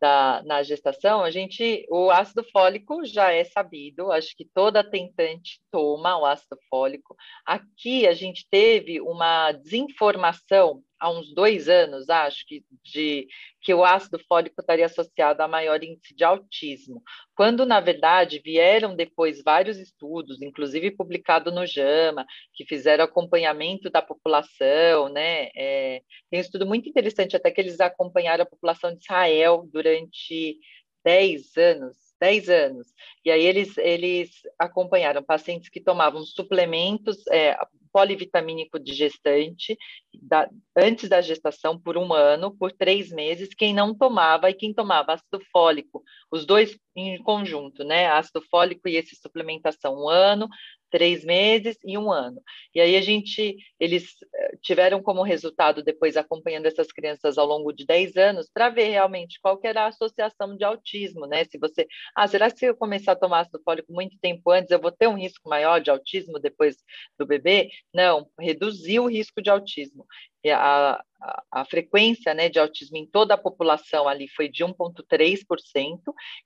[0.00, 5.60] da, na gestação, a gente, o ácido fólico já é sabido, acho que toda tentante
[5.70, 7.14] toma o ácido fólico.
[7.44, 13.26] Aqui a gente teve uma desinformação há uns dois anos, acho que, de
[13.60, 17.02] que o ácido fólico estaria associado a maior índice de autismo,
[17.34, 24.02] quando, na verdade, vieram depois vários estudos, inclusive publicado no JAMA, que fizeram acompanhamento da
[24.02, 25.48] população, né?
[25.56, 30.58] É, tem um estudo muito interessante, até que eles acompanharam a população de Israel durante
[31.04, 32.86] 10 anos, 10 anos.
[33.24, 37.56] E aí eles, eles acompanharam pacientes que tomavam suplementos, é,
[37.92, 39.76] polivitamínico de gestante
[40.22, 44.72] da, antes da gestação por um ano, por três meses, quem não tomava e quem
[44.72, 48.08] tomava ácido fólico, os dois em conjunto, né?
[48.08, 50.48] Ácido fólico e esse suplementação um ano,
[50.90, 52.42] três meses e um ano.
[52.74, 57.72] E aí a gente, eles eh, tiveram como resultado, depois acompanhando essas crianças ao longo
[57.72, 61.44] de 10 anos, para ver realmente qual que era a associação de autismo, né?
[61.44, 64.70] Se você, ah, será que se eu começar a tomar ácido fólico muito tempo antes,
[64.70, 66.76] eu vou ter um risco maior de autismo depois
[67.18, 67.70] do bebê?
[67.94, 70.06] Não, reduziu o risco de autismo.
[70.46, 75.98] A, a, a, frequência né, de autismo em toda a população ali foi de 1,3%,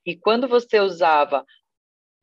[0.04, 1.44] e quando você usava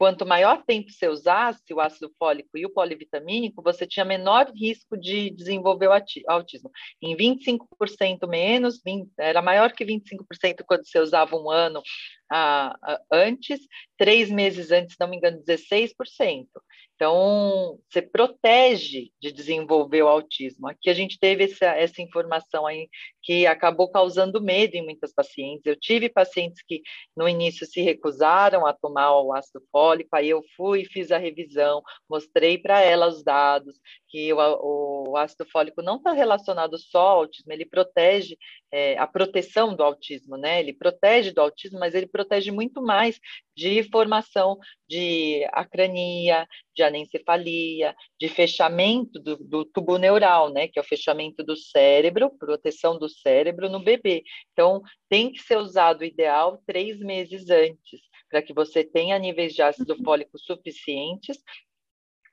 [0.01, 4.97] Quanto maior tempo você usasse o ácido fólico e o polivitamínico, você tinha menor risco
[4.97, 5.93] de desenvolver o
[6.27, 6.71] autismo.
[6.99, 11.83] Em 25% menos, 20, era maior que 25% quando você usava um ano
[12.31, 13.59] ah, antes,
[13.97, 16.47] três meses antes, não me engano, 16%.
[16.95, 20.67] Então, você protege de desenvolver o autismo.
[20.67, 22.87] Aqui a gente teve essa, essa informação aí
[23.23, 25.65] que acabou causando medo em muitas pacientes.
[25.65, 26.81] Eu tive pacientes que
[27.17, 31.81] no início se recusaram a tomar o ácido fólico, aí eu fui, fiz a revisão,
[32.07, 37.19] mostrei para ela os dados, que o, o ácido fólico não está relacionado só ao
[37.21, 38.37] autismo, ele protege
[38.71, 40.59] é, a proteção do autismo, né?
[40.59, 43.19] Ele protege do autismo, mas ele protege muito mais
[43.55, 44.57] de formação
[44.87, 50.67] de acrania, de anencefalia, de fechamento do, do, tubo neural, né?
[50.67, 54.23] Que é o fechamento do cérebro, proteção do cérebro no bebê.
[54.53, 59.53] Então, tem que ser usado o ideal três meses antes, para que você tenha níveis
[59.53, 61.37] de ácido fólico suficientes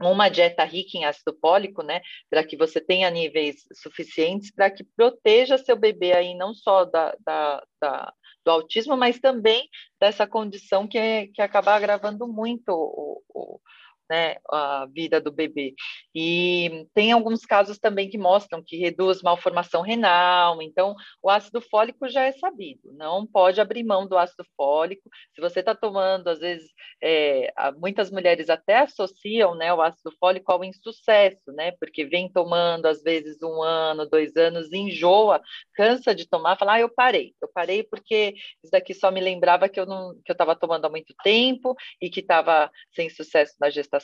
[0.01, 4.85] uma dieta rica em ácido fólico, né, para que você tenha níveis suficientes para que
[4.85, 8.13] proteja seu bebê aí não só da, da, da,
[8.45, 9.69] do autismo, mas também
[10.01, 13.61] dessa condição que, é, que acaba agravando muito o, o,
[14.09, 15.75] né, a vida do bebê.
[16.15, 22.09] E tem alguns casos também que mostram que reduz malformação renal, então o ácido fólico
[22.09, 25.09] já é sabido, não pode abrir mão do ácido fólico.
[25.35, 26.71] Se você está tomando, às vezes,
[27.03, 32.87] é, muitas mulheres até associam né, o ácido fólico ao insucesso, né, porque vem tomando,
[32.87, 35.41] às vezes, um ano, dois anos, enjoa,
[35.75, 39.69] cansa de tomar, fala, ah, eu parei, eu parei porque isso daqui só me lembrava
[39.69, 43.55] que eu não que eu estava tomando há muito tempo e que estava sem sucesso
[43.61, 43.98] na gestação,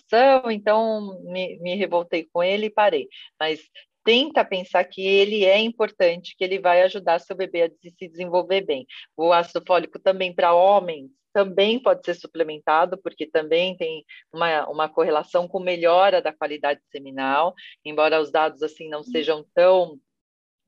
[0.50, 3.08] então me, me revoltei com ele e parei.
[3.38, 3.60] Mas
[4.04, 8.60] tenta pensar que ele é importante, que ele vai ajudar seu bebê a se desenvolver
[8.60, 8.86] bem.
[9.16, 14.88] O ácido fólico também para homens também pode ser suplementado, porque também tem uma, uma
[14.88, 17.52] correlação com melhora da qualidade seminal,
[17.84, 19.98] embora os dados assim não sejam tão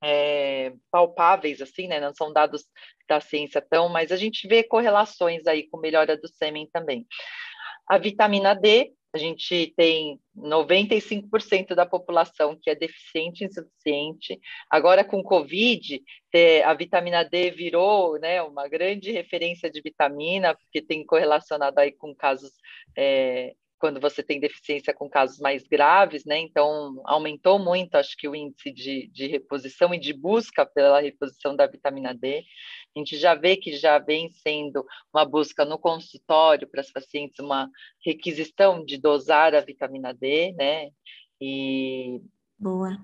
[0.03, 2.01] é, palpáveis, assim, né?
[2.01, 2.64] Não são dados
[3.09, 7.07] da ciência tão, mas a gente vê correlações aí com melhora do sêmen também.
[7.89, 14.39] A vitamina D, a gente tem 95% da população que é deficiente e insuficiente.
[14.71, 16.03] Agora, com Covid,
[16.64, 22.14] a vitamina D virou né, uma grande referência de vitamina, porque tem correlacionado aí com
[22.14, 22.53] casos
[22.97, 26.39] é, quando você tem deficiência com casos mais graves, né?
[26.39, 31.55] Então, aumentou muito, acho que o índice de, de reposição e de busca pela reposição
[31.55, 32.45] da vitamina D.
[32.95, 37.39] A gente já vê que já vem sendo uma busca no consultório para as pacientes,
[37.39, 37.70] uma
[38.05, 40.91] requisição de dosar a vitamina D, né?
[41.41, 42.20] E
[42.59, 42.97] Boa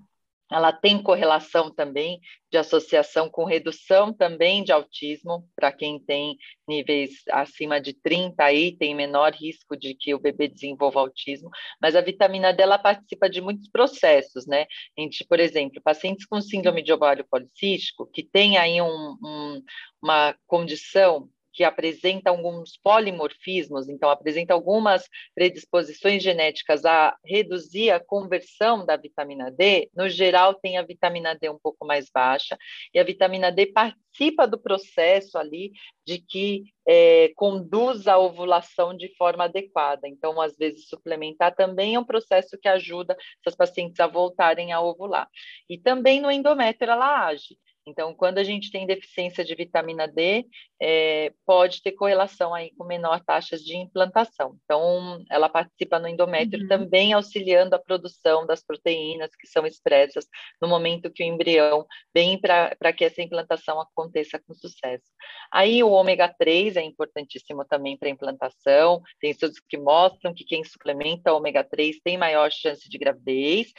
[0.53, 6.36] ela tem correlação também de associação com redução também de autismo, para quem tem
[6.68, 11.48] níveis acima de 30 aí, tem menor risco de que o bebê desenvolva autismo,
[11.80, 14.66] mas a vitamina D ela participa de muitos processos, né?
[14.98, 19.62] A gente, por exemplo, pacientes com síndrome de ovário policístico, que tem aí um, um,
[20.03, 28.84] uma condição que apresenta alguns polimorfismos, então apresenta algumas predisposições genéticas a reduzir a conversão
[28.84, 32.57] da vitamina D, no geral tem a vitamina D um pouco mais baixa,
[32.94, 35.72] e a vitamina D participa do processo ali
[36.07, 40.09] de que é, conduz a ovulação de forma adequada.
[40.09, 44.80] Então, às vezes, suplementar também é um processo que ajuda essas pacientes a voltarem a
[44.80, 45.28] ovular.
[45.68, 47.57] E também no endométrio ela age.
[47.86, 50.46] Então, quando a gente tem deficiência de vitamina D,
[50.84, 54.56] é, pode ter correlação aí com menor taxas de implantação.
[54.64, 56.68] Então, ela participa no endométrio uhum.
[56.68, 60.26] também auxiliando a produção das proteínas que são expressas
[60.60, 65.04] no momento que o embrião vem para que essa implantação aconteça com sucesso.
[65.52, 69.00] Aí, o ômega 3 é importantíssimo também para a implantação.
[69.20, 73.72] Tem estudos que mostram que quem suplementa ômega 3 tem maior chance de gravidez.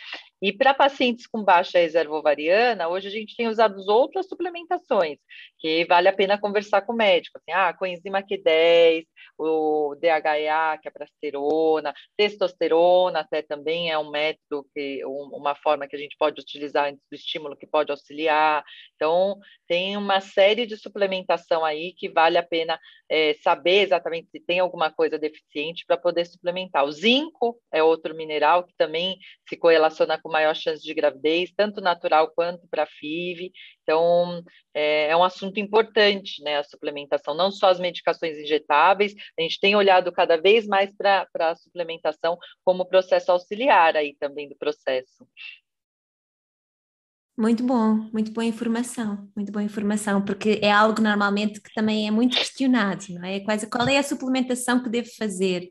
[0.44, 5.18] E para pacientes com baixa reserva ovariana, hoje a gente tem usado outras suplementações,
[5.58, 9.06] que vale a pena conversar com o médico, assim, ah, coenzima Q10,
[9.38, 15.88] o DHEA, que é para esterona, testosterona até também é um método, que, uma forma
[15.88, 18.64] que a gente pode utilizar antes do estímulo que pode auxiliar.
[18.96, 19.38] Então,
[19.68, 22.80] tem uma série de suplementação aí que vale a pena
[23.10, 26.86] é, saber exatamente se tem alguma coisa deficiente para poder suplementar.
[26.86, 29.18] O zinco é outro mineral que também
[29.48, 33.52] se correlaciona com maior chance de gravidez, tanto natural quanto para FIV.
[33.84, 34.42] Então,
[34.74, 39.60] é, é, um assunto importante, né, a suplementação, não só as medicações injetáveis, a gente
[39.60, 45.28] tem olhado cada vez mais para a suplementação como processo auxiliar aí também do processo.
[47.36, 52.12] Muito bom, muito boa informação, muito boa informação, porque é algo normalmente que também é
[52.12, 53.40] muito questionado, não é?
[53.40, 55.70] Quase qual é a suplementação que devo fazer?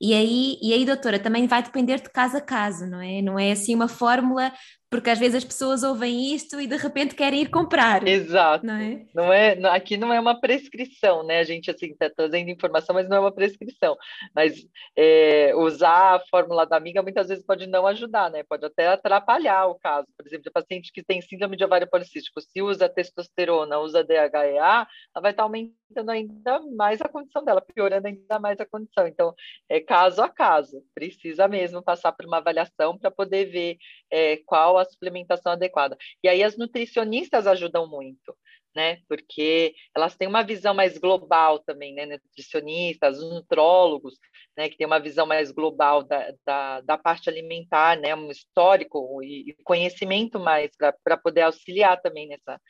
[0.00, 3.20] E aí, e aí, doutora, também vai depender de caso a caso, não é?
[3.20, 4.52] Não é assim uma fórmula
[4.90, 8.06] porque às vezes as pessoas ouvem isto e de repente querem ir comprar.
[8.06, 8.64] Exato.
[8.64, 9.06] Não é?
[9.14, 11.40] Não é aqui não é uma prescrição, né?
[11.40, 13.96] A gente assim está trazendo informação, mas não é uma prescrição.
[14.34, 14.66] Mas
[14.96, 18.42] é, usar a fórmula da amiga muitas vezes pode não ajudar, né?
[18.42, 20.06] Pode até atrapalhar o caso.
[20.16, 24.28] Por exemplo, a paciente que tem síndrome de ovário policístico, se usa testosterona, usa DHEA,
[24.34, 24.86] ela
[25.20, 29.06] vai estar aumentando ainda mais a condição dela, piorando ainda mais a condição.
[29.06, 29.34] Então,
[29.68, 30.82] é caso a caso.
[30.94, 33.76] Precisa mesmo passar por uma avaliação para poder ver
[34.10, 35.96] é, qual a suplementação adequada.
[36.22, 38.36] E aí as nutricionistas ajudam muito,
[38.74, 38.98] né?
[39.08, 42.06] Porque elas têm uma visão mais global também, né?
[42.06, 44.14] Nutricionistas, nutrólogos,
[44.56, 44.68] né?
[44.68, 48.14] Que tem uma visão mais global da, da, da parte alimentar, né?
[48.14, 50.70] Um histórico e, conhecimento mais
[51.02, 52.60] para poder auxiliar também nessa,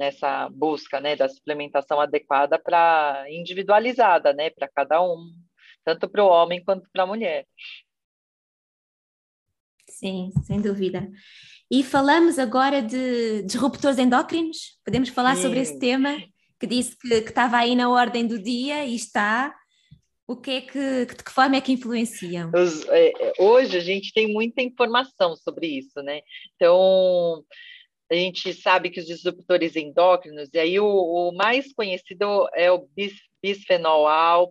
[0.00, 1.16] nessa busca, né?
[1.16, 4.50] Da suplementação adequada para individualizada, né?
[4.50, 5.30] Para cada um,
[5.84, 7.46] tanto para o homem quanto para a mulher.
[9.98, 11.10] Sim, sem dúvida.
[11.68, 14.78] E falamos agora de disruptores endócrinos.
[14.84, 15.42] Podemos falar Sim.
[15.42, 16.16] sobre esse tema
[16.58, 19.52] que disse que, que, estava aí na ordem do dia e está.
[20.24, 22.52] O que é que, de que forma é que influenciam?
[22.90, 26.20] É, é, hoje a gente tem muita informação sobre isso, né?
[26.54, 27.44] Então,
[28.08, 32.86] a gente sabe que os disruptores endócrinos, e aí o, o mais conhecido é o
[32.94, 34.42] bis, bisfenol A,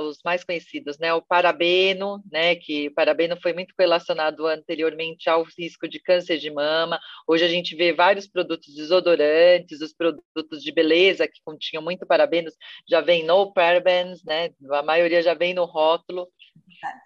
[0.00, 1.12] os mais conhecidos, né?
[1.14, 2.54] O parabeno, né?
[2.56, 7.00] Que o parabeno foi muito relacionado anteriormente ao risco de câncer de mama.
[7.26, 12.54] Hoje a gente vê vários produtos desodorantes, os produtos de beleza que continham muito parabenos
[12.88, 14.50] já vem no parabens, né?
[14.72, 16.28] A maioria já vem no rótulo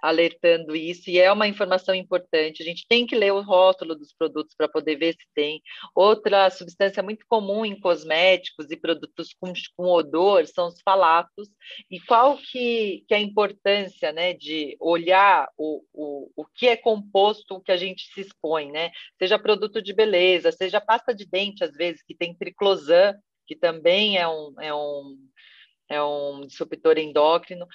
[0.03, 2.63] alertando isso, e é uma informação importante.
[2.63, 5.63] A gente tem que ler o rótulo dos produtos para poder ver se tem.
[5.95, 11.49] Outra substância muito comum em cosméticos e produtos com, com odor são os falatos.
[11.91, 16.77] E qual que, que é a importância né, de olhar o, o, o que é
[16.77, 18.91] composto, o que a gente se expõe, né?
[19.19, 23.15] Seja produto de beleza, seja pasta de dente, às vezes, que tem triclosan,
[23.47, 25.19] que também é um, é um,
[25.89, 27.67] é um disruptor endócrino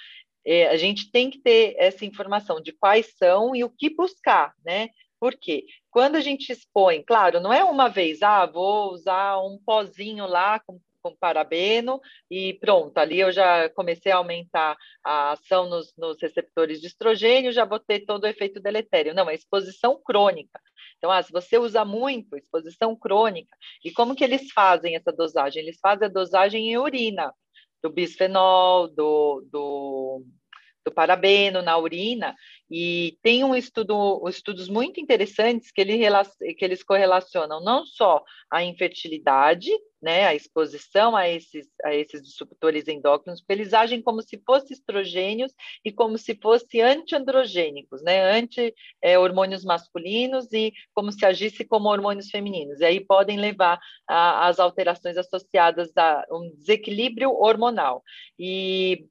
[0.70, 4.88] a gente tem que ter essa informação de quais são e o que buscar, né?
[5.20, 10.26] Porque quando a gente expõe, claro, não é uma vez, ah, vou usar um pozinho
[10.26, 15.92] lá com, com parabeno e pronto, ali eu já comecei a aumentar a ação nos,
[15.98, 19.14] nos receptores de estrogênio, já vou ter todo o efeito deletério.
[19.14, 20.60] Não, é exposição crônica.
[20.98, 25.62] Então, ah, se você usa muito, exposição crônica, e como que eles fazem essa dosagem?
[25.62, 27.32] Eles fazem a dosagem em urina,
[27.82, 30.24] do bisfenol, do, do
[30.88, 32.34] do parabeno na urina,
[32.70, 35.98] e tem um estudo, estudos muito interessantes que, ele,
[36.54, 39.70] que eles correlacionam não só a infertilidade,
[40.00, 44.76] né, a exposição a esses, a esses disruptores endócrinos, porque eles agem como se fossem
[44.76, 45.52] estrogênios
[45.84, 52.30] e como se fossem antiandrogênicos, né, anti-hormônios é, masculinos e como se agisse como hormônios
[52.30, 52.80] femininos.
[52.80, 58.02] E aí podem levar às alterações associadas a um desequilíbrio hormonal.
[58.38, 59.06] E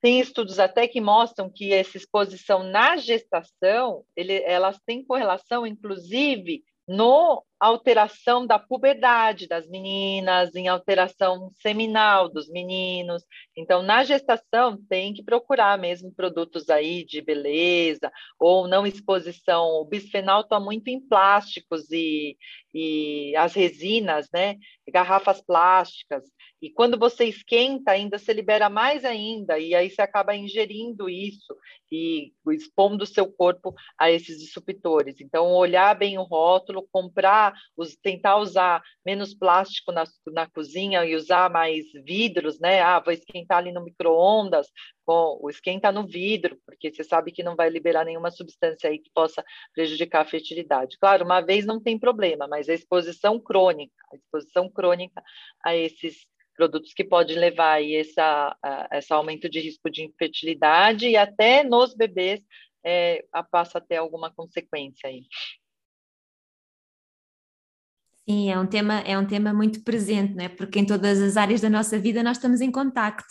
[0.00, 6.62] tem estudos até que mostram que essa exposição na gestação, ele, elas têm correlação, inclusive,
[6.86, 13.22] no alteração da puberdade das meninas, em alteração seminal dos meninos.
[13.56, 19.80] Então, na gestação, tem que procurar mesmo produtos aí de beleza ou não exposição.
[19.80, 22.36] O bisfenol está muito em plásticos e,
[22.74, 24.56] e as resinas, né?
[24.88, 26.24] Garrafas plásticas.
[26.60, 31.54] E quando você esquenta, ainda se libera mais ainda, e aí você acaba ingerindo isso
[31.92, 35.20] e expondo o seu corpo a esses disruptores.
[35.20, 37.45] Então, olhar bem o rótulo, comprar,
[38.02, 42.80] tentar usar menos plástico na, na cozinha e usar mais vidros, né?
[42.80, 44.68] Ah, vou esquentar ali no micro-ondas,
[45.50, 49.44] esquenta no vidro, porque você sabe que não vai liberar nenhuma substância aí que possa
[49.72, 50.98] prejudicar a fertilidade.
[50.98, 55.22] Claro, uma vez não tem problema, mas a exposição crônica, a exposição crônica
[55.64, 56.26] a esses
[56.56, 58.56] produtos que pode levar aí essa,
[58.92, 62.40] esse aumento de risco de infertilidade e até nos bebês
[62.84, 65.22] é, passa a ter alguma consequência aí.
[68.28, 70.48] Sim, é um tema, é um tema muito presente, né?
[70.48, 73.24] porque em todas as áreas da nossa vida nós estamos em contacto,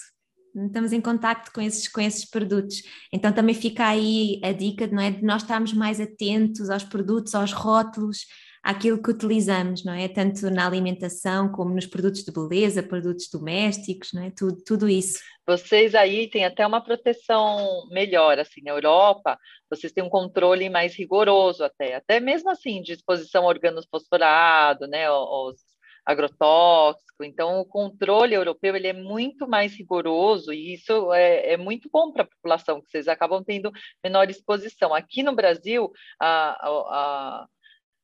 [0.56, 2.82] estamos em contacto com esses, com esses produtos.
[3.12, 5.12] Então também fica aí a dica não é?
[5.12, 8.20] de nós estarmos mais atentos aos produtos, aos rótulos,
[8.66, 10.08] àquilo que utilizamos, não é?
[10.08, 14.32] Tanto na alimentação como nos produtos de beleza, produtos domésticos, não é?
[14.36, 15.20] Tudo, tudo isso.
[15.46, 19.38] Vocês aí têm até uma proteção melhor, assim, na Europa,
[19.70, 25.12] vocês têm um controle mais rigoroso até, até mesmo assim, de exposição a organofosforado, né,
[25.12, 27.24] os agrotóxico.
[27.24, 32.12] Então, o controle europeu ele é muito mais rigoroso e isso é, é muito bom
[32.12, 33.72] para a população, que vocês acabam tendo
[34.04, 34.94] menor exposição.
[34.94, 37.48] Aqui no Brasil, a, a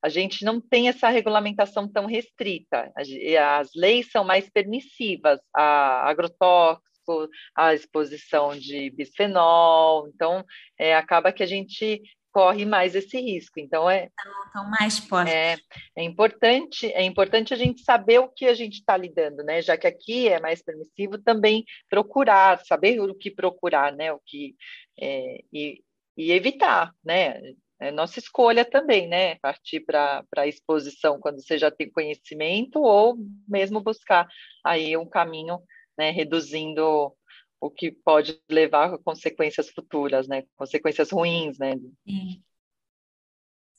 [0.09, 2.91] gente não tem essa regulamentação tão restrita.
[2.95, 10.45] As leis são mais permissivas, a agrotóxico, a exposição de bisfenol, então
[10.77, 13.59] é, acaba que a gente corre mais esse risco.
[13.59, 14.09] Então é
[14.49, 15.07] então, mais.
[15.29, 15.57] É,
[15.95, 19.61] é importante, é importante a gente saber o que a gente está lidando, né?
[19.61, 24.11] Já que aqui é mais permissivo, também procurar, saber o que procurar, né?
[24.13, 24.55] O que
[24.99, 25.83] é, e,
[26.17, 27.39] e evitar, né?
[27.81, 29.35] É nossa escolha também, né?
[29.39, 33.17] Partir para a exposição quando você já tem conhecimento, ou
[33.47, 34.27] mesmo buscar
[34.63, 35.59] aí um caminho,
[35.97, 37.11] né, reduzindo
[37.59, 40.43] o que pode levar a consequências futuras, né?
[40.55, 41.73] Consequências ruins, né?
[42.07, 42.43] Sim.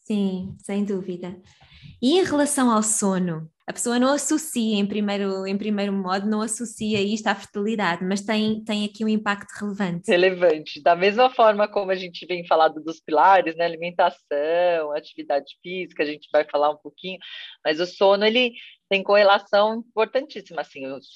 [0.05, 1.37] Sim, sem dúvida.
[2.01, 6.41] E em relação ao sono, a pessoa não associa em primeiro, em primeiro modo, não
[6.41, 10.11] associa isto à fertilidade, mas tem, tem aqui um impacto relevante.
[10.11, 10.83] Relevante.
[10.83, 13.65] Da mesma forma como a gente vem falando dos pilares, né?
[13.65, 17.19] Alimentação, atividade física, a gente vai falar um pouquinho,
[17.65, 18.53] mas o sono, ele
[18.89, 21.07] tem correlação importantíssima, assim, os,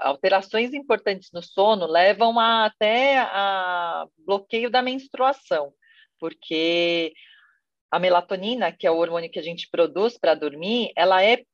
[0.00, 5.72] alterações importantes no sono levam a, até a bloqueio da menstruação,
[6.20, 7.12] porque
[7.94, 11.44] a melatonina, que é o hormônio que a gente produz para dormir, ela é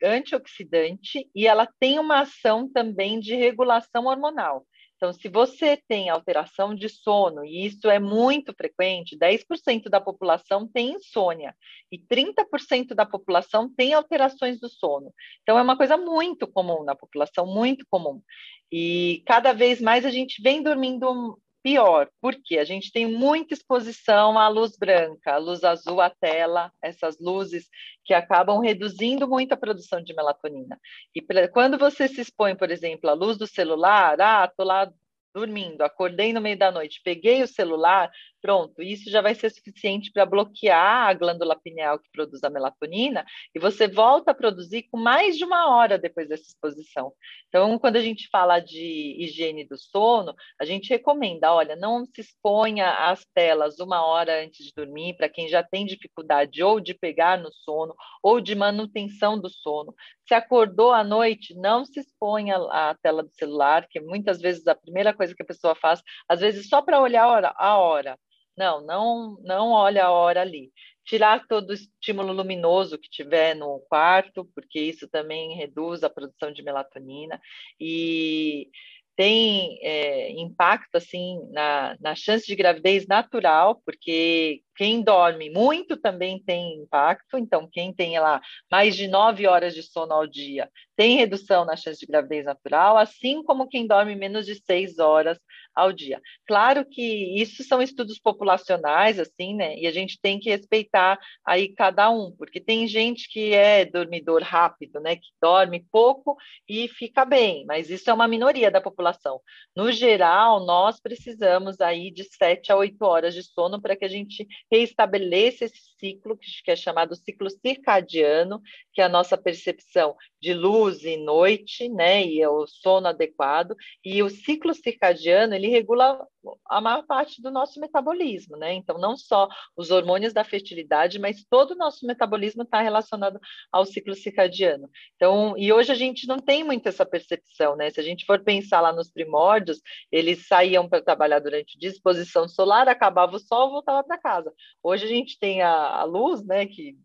[0.00, 4.64] antioxidante e ela tem uma ação também de regulação hormonal.
[4.96, 10.68] Então, se você tem alteração de sono, e isso é muito frequente, 10% da população
[10.68, 11.56] tem insônia
[11.90, 15.12] e 30% da população tem alterações do sono.
[15.42, 18.22] Então, é uma coisa muito comum na população, muito comum.
[18.70, 24.38] E cada vez mais a gente vem dormindo pior, porque a gente tem muita exposição
[24.38, 27.68] à luz branca, à luz azul, à tela, essas luzes
[28.04, 30.78] que acabam reduzindo muito a produção de melatonina.
[31.14, 34.90] E pra, quando você se expõe, por exemplo, à luz do celular, ah, tô lá
[35.34, 38.10] dormindo, acordei no meio da noite, peguei o celular,
[38.40, 43.24] pronto, isso já vai ser suficiente para bloquear a glândula pineal que produz a melatonina
[43.54, 47.12] e você volta a produzir com mais de uma hora depois dessa exposição.
[47.48, 52.20] Então, quando a gente fala de higiene do sono, a gente recomenda, olha, não se
[52.20, 56.94] exponha às telas uma hora antes de dormir, para quem já tem dificuldade ou de
[56.94, 59.94] pegar no sono ou de manutenção do sono.
[60.26, 64.74] Se acordou à noite, não se exponha à tela do celular, que muitas vezes a
[64.74, 67.20] primeira coisa que a pessoa faz, às vezes só para olhar
[67.56, 68.18] a hora,
[68.60, 70.70] não, não, não olha a hora ali.
[71.04, 76.52] Tirar todo o estímulo luminoso que tiver no quarto, porque isso também reduz a produção
[76.52, 77.40] de melatonina.
[77.80, 78.68] E
[79.16, 86.42] tem é, impacto assim na, na chance de gravidez natural, porque quem dorme muito também
[86.42, 90.70] tem impacto, então quem tem lá mais de nove horas de sono ao dia
[91.00, 95.38] tem redução na chance de gravidez natural, assim como quem dorme menos de seis horas
[95.74, 96.20] ao dia.
[96.46, 99.78] Claro que isso são estudos populacionais, assim, né?
[99.78, 104.42] E a gente tem que respeitar aí cada um, porque tem gente que é dormidor
[104.42, 105.16] rápido, né?
[105.16, 106.36] Que dorme pouco
[106.68, 109.40] e fica bem, mas isso é uma minoria da população.
[109.74, 114.08] No geral, nós precisamos aí de sete a oito horas de sono para que a
[114.08, 118.62] gente reestabeleça esse ciclo, que é chamado ciclo circadiano,
[118.92, 123.76] que é a nossa percepção de luz e noite, né, e é o sono adequado,
[124.02, 126.26] e o ciclo circadiano, ele regula
[126.66, 129.46] a maior parte do nosso metabolismo, né, então não só
[129.76, 133.38] os hormônios da fertilidade, mas todo o nosso metabolismo está relacionado
[133.70, 134.88] ao ciclo circadiano.
[135.16, 138.42] Então, e hoje a gente não tem muito essa percepção, né, se a gente for
[138.42, 144.02] pensar lá nos primórdios, eles saíam para trabalhar durante disposição solar, acabava o sol, voltava
[144.02, 144.52] para casa.
[144.82, 146.96] Hoje a gente tem a, a luz, né, que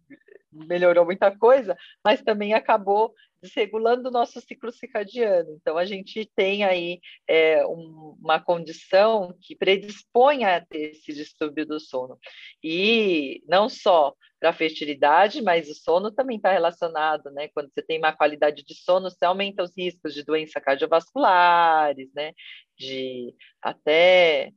[0.52, 5.52] melhorou muita coisa, mas também acabou desregulando o nosso ciclo circadiano.
[5.52, 11.66] Então, a gente tem aí é, um, uma condição que predispõe a ter esse distúrbio
[11.66, 12.18] do sono.
[12.64, 17.48] E não só para a fertilidade, mas o sono também está relacionado, né?
[17.50, 22.34] Quando você tem má qualidade de sono, você aumenta os riscos de doenças cardiovasculares, né?
[22.78, 24.52] De até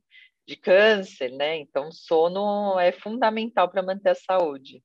[0.48, 1.58] de câncer, né?
[1.58, 4.82] Então, sono é fundamental para manter a saúde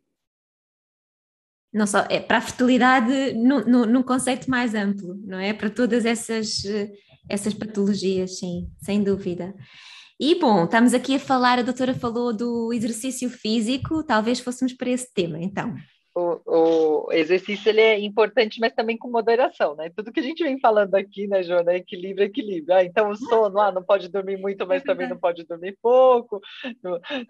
[1.73, 5.53] não só é para a fertilidade num, conceito mais amplo, não é?
[5.53, 6.63] Para todas essas,
[7.27, 9.55] essas patologias, sim, sem dúvida.
[10.19, 14.91] E bom, estamos aqui a falar, a doutora falou do exercício físico, talvez fôssemos para
[14.91, 15.73] esse tema, então
[16.15, 19.89] o, o, exercício ele é importante, mas também com moderação, né?
[19.89, 21.73] Tudo que a gente vem falando aqui, né, Joana?
[21.75, 22.75] Equilíbrio, equilíbrio.
[22.75, 25.77] Ah, então o sono, ah, não pode dormir muito, mas é também não pode dormir
[25.81, 26.39] pouco.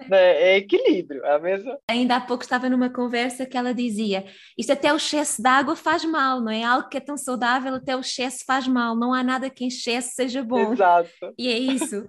[0.09, 0.17] Né?
[0.19, 1.77] É equilíbrio, é a mesma.
[1.89, 4.25] Ainda há pouco estava numa conversa que ela dizia:
[4.57, 6.63] isto até o excesso de água faz mal, não é?
[6.63, 8.95] Algo que é tão saudável, até o excesso faz mal.
[8.95, 10.73] Não há nada que em excesso seja bom.
[10.73, 11.34] Exato.
[11.38, 12.05] E é isso.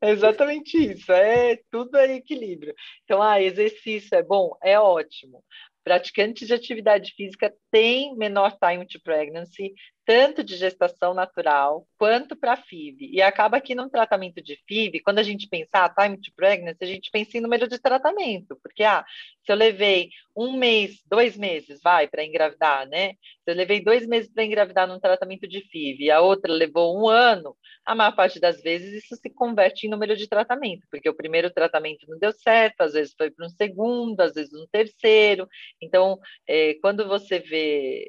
[0.00, 2.74] É exatamente isso, é tudo é equilíbrio.
[3.04, 5.42] Então, ah, exercício é bom, é ótimo,
[5.84, 9.72] praticantes de atividade física têm menor time to pregnancy,
[10.04, 13.08] tanto de gestação natural quanto para FIV.
[13.12, 16.78] E acaba que no tratamento de FIV, quando a gente pensa ah, time to pregnancy,
[16.82, 19.04] a gente pensa em número de tratamento, porque ah,
[19.44, 23.12] se eu levei um mês, dois meses, vai, para engravidar, né?
[23.44, 27.00] Se eu levei dois meses para engravidar num tratamento de FIV e a outra levou
[27.00, 31.08] um ano, a maior parte das vezes isso se converte em número de tratamento, porque
[31.08, 34.66] o primeiro tratamento não deu certo, às vezes foi para um segundo, às vezes um
[34.70, 35.48] terceiro.
[35.80, 37.61] Então, é, quando você vê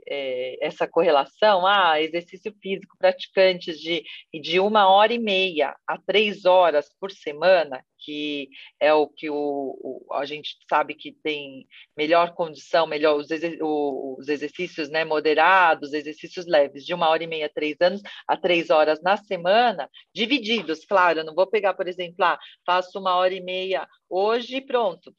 [0.07, 4.03] é, essa correlação, ah, exercício físico praticantes de,
[4.41, 8.49] de uma hora e meia a três horas por semana, que
[8.79, 11.65] é o que o, o a gente sabe que tem
[11.97, 17.49] melhor condição, melhor os, os exercícios né, moderados, exercícios leves, de uma hora e meia,
[17.53, 22.23] três anos, a três horas na semana, divididos, claro, eu não vou pegar, por exemplo,
[22.23, 25.11] ah, faço uma hora e meia hoje pronto,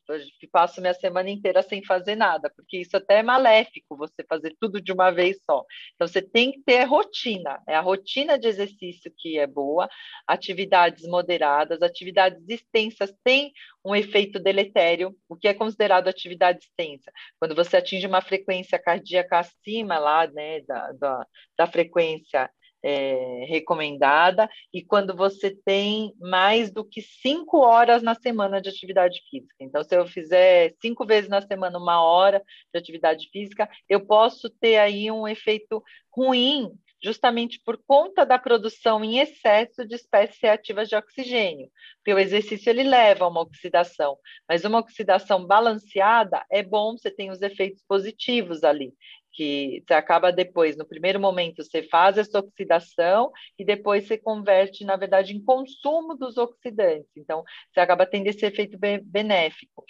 [0.53, 4.81] passo minha semana inteira sem fazer nada, porque isso até é maléfico, você fazer tudo
[4.81, 5.65] de uma vez só.
[5.95, 9.89] Então, você tem que ter rotina, é a rotina de exercício que é boa,
[10.29, 12.41] atividades moderadas, atividades
[12.75, 13.53] extensas têm
[13.85, 17.13] um efeito deletério, o que é considerado atividade extensa?
[17.39, 22.51] Quando você atinge uma frequência cardíaca acima lá, né, da, da, da frequência
[22.83, 29.23] é, recomendada e quando você tem mais do que cinco horas na semana de atividade
[29.31, 29.55] física.
[29.59, 34.51] Então, se eu fizer cinco vezes na semana uma hora de atividade física, eu posso
[34.51, 35.83] ter aí um efeito
[36.15, 36.71] ruim
[37.05, 42.71] justamente por conta da produção em excesso de espécies reativas de oxigênio, porque o exercício
[42.71, 44.17] ele leva a uma oxidação,
[44.49, 48.95] mas uma oxidação balanceada é bom, você tem os efeitos positivos ali
[49.35, 54.85] que você acaba depois, no primeiro momento, você faz essa oxidação e depois você converte,
[54.85, 57.11] na verdade, em consumo dos oxidantes.
[57.17, 57.43] Então,
[57.73, 59.85] você acaba tendo esse efeito benéfico.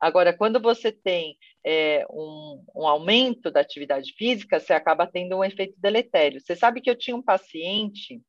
[0.00, 5.44] Agora, quando você tem é, um, um, aumento da atividade física, você acaba tendo um
[5.44, 6.40] efeito deletério.
[6.40, 8.20] Você sabe que eu tinha um paciente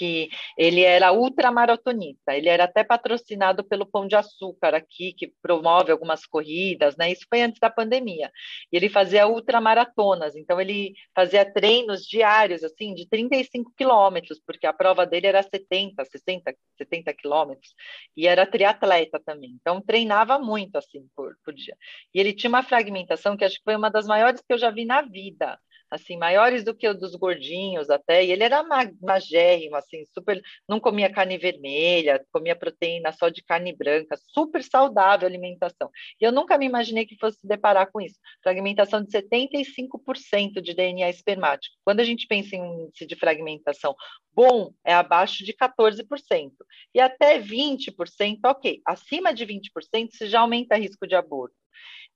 [0.00, 5.92] que ele era ultramaratonista, ele era até patrocinado pelo Pão de Açúcar aqui, que promove
[5.92, 7.12] algumas corridas, né?
[7.12, 8.32] Isso foi antes da pandemia.
[8.72, 14.72] E ele fazia ultramaratonas, então ele fazia treinos diários, assim, de 35 quilômetros, porque a
[14.72, 17.74] prova dele era 70, 60, 70 quilômetros,
[18.16, 19.50] e era triatleta também.
[19.60, 21.76] Então treinava muito, assim, por, por dia.
[22.14, 24.70] E ele tinha uma fragmentação que acho que foi uma das maiores que eu já
[24.70, 25.58] vi na vida
[25.90, 28.62] assim, maiores do que o dos gordinhos até, e ele era
[29.00, 35.26] magérrimo, assim, super, não comia carne vermelha, comia proteína só de carne branca, super saudável
[35.26, 35.90] a alimentação.
[36.20, 38.18] E eu nunca me imaginei que fosse deparar com isso.
[38.42, 41.74] Fragmentação de 75% de DNA espermático.
[41.84, 43.94] Quando a gente pensa em índice de fragmentação
[44.32, 46.52] bom, é abaixo de 14%.
[46.94, 48.80] E até 20%, ok.
[48.86, 51.54] Acima de 20%, você já aumenta risco de aborto.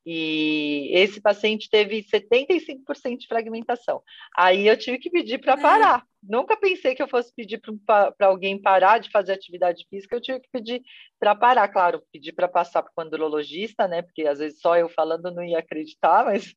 [0.07, 4.03] E esse paciente teve 75% de fragmentação.
[4.37, 6.01] Aí eu tive que pedir para parar.
[6.01, 6.15] É.
[6.27, 10.41] Nunca pensei que eu fosse pedir para alguém parar de fazer atividade física, eu tive
[10.41, 10.83] que pedir
[11.19, 14.01] para parar, claro, pedir para passar para o andrologista, né?
[14.01, 16.55] Porque às vezes só eu falando não ia acreditar, mas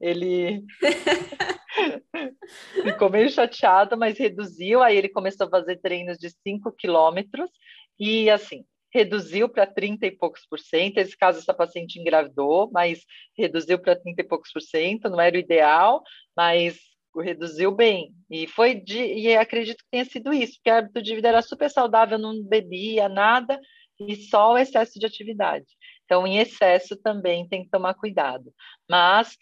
[0.00, 0.62] ele
[2.84, 4.82] ficou meio chateado, mas reduziu.
[4.82, 7.50] Aí ele começou a fazer treinos de 5 quilômetros
[7.98, 10.98] e assim, reduziu para 30 e poucos por cento.
[10.98, 13.00] Esse caso, essa paciente engravidou, mas
[13.36, 16.02] reduziu para 30 e poucos por cento, não era o ideal,
[16.36, 16.78] mas
[17.16, 18.14] reduziu bem.
[18.30, 21.42] E foi de, e acredito que tenha sido isso, porque o hábito de vida era
[21.42, 23.60] super saudável, não bebia nada,
[23.98, 25.66] e só o excesso de atividade.
[26.04, 28.52] Então, em excesso também tem que tomar cuidado.
[28.88, 29.36] Mas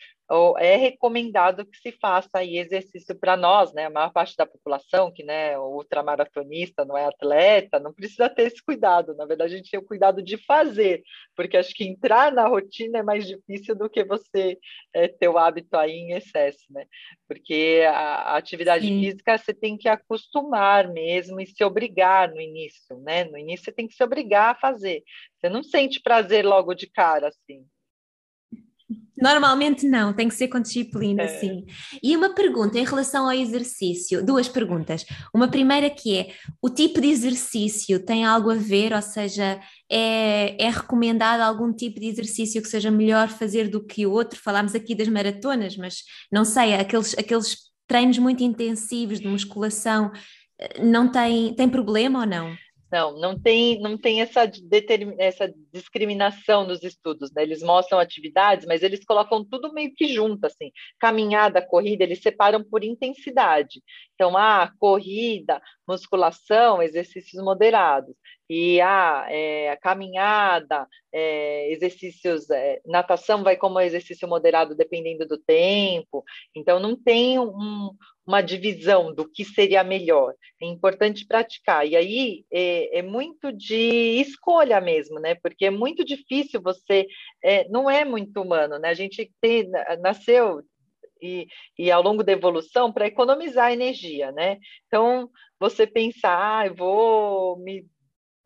[0.58, 3.86] é recomendado que se faça aí exercício para nós, né?
[3.86, 8.48] A maior parte da população, que né, o ultramaratonista não é atleta, não precisa ter
[8.48, 9.14] esse cuidado.
[9.14, 11.02] Na verdade, a gente tem o cuidado de fazer,
[11.36, 14.58] porque acho que entrar na rotina é mais difícil do que você
[14.92, 16.86] é, ter o hábito aí em excesso, né?
[17.28, 19.00] Porque a, a atividade Sim.
[19.00, 23.24] física você tem que acostumar mesmo e se obrigar no início, né?
[23.24, 25.04] No início você tem que se obrigar a fazer.
[25.38, 27.64] Você não sente prazer logo de cara, assim.
[29.20, 31.40] Normalmente não, tem que ser com disciplina, é.
[31.40, 31.64] sim.
[32.02, 35.06] E uma pergunta em relação ao exercício, duas perguntas.
[35.34, 39.58] Uma primeira que é, o tipo de exercício tem algo a ver, ou seja,
[39.90, 44.38] é, é recomendado algum tipo de exercício que seja melhor fazer do que outro?
[44.38, 47.56] Falámos aqui das maratonas, mas não sei, aqueles, aqueles
[47.86, 50.12] treinos muito intensivos de musculação,
[50.60, 52.54] eh, não tem, tem problema ou não?
[52.90, 54.50] Não, não tem, não tem essa,
[55.18, 57.42] essa discriminação nos estudos, né?
[57.42, 60.70] Eles mostram atividades, mas eles colocam tudo meio que junto, assim.
[61.00, 63.82] Caminhada, corrida, eles separam por intensidade.
[64.14, 68.14] Então, ah, corrida, musculação, exercícios moderados.
[68.48, 76.24] E ah, é, caminhada, é, exercícios, é, natação vai como exercício moderado dependendo do tempo.
[76.54, 77.90] Então, não tem um,
[78.26, 80.34] uma divisão do que seria melhor.
[80.62, 81.86] É importante praticar.
[81.86, 85.34] E aí é, é muito de escolha mesmo, né?
[85.36, 87.06] Porque é muito difícil você.
[87.42, 88.90] É, não é muito humano, né?
[88.90, 89.68] A gente tem,
[90.00, 90.62] nasceu
[91.20, 91.46] e,
[91.78, 94.58] e, ao longo da evolução para economizar energia, né?
[94.86, 97.86] Então, você pensar, ah, eu vou me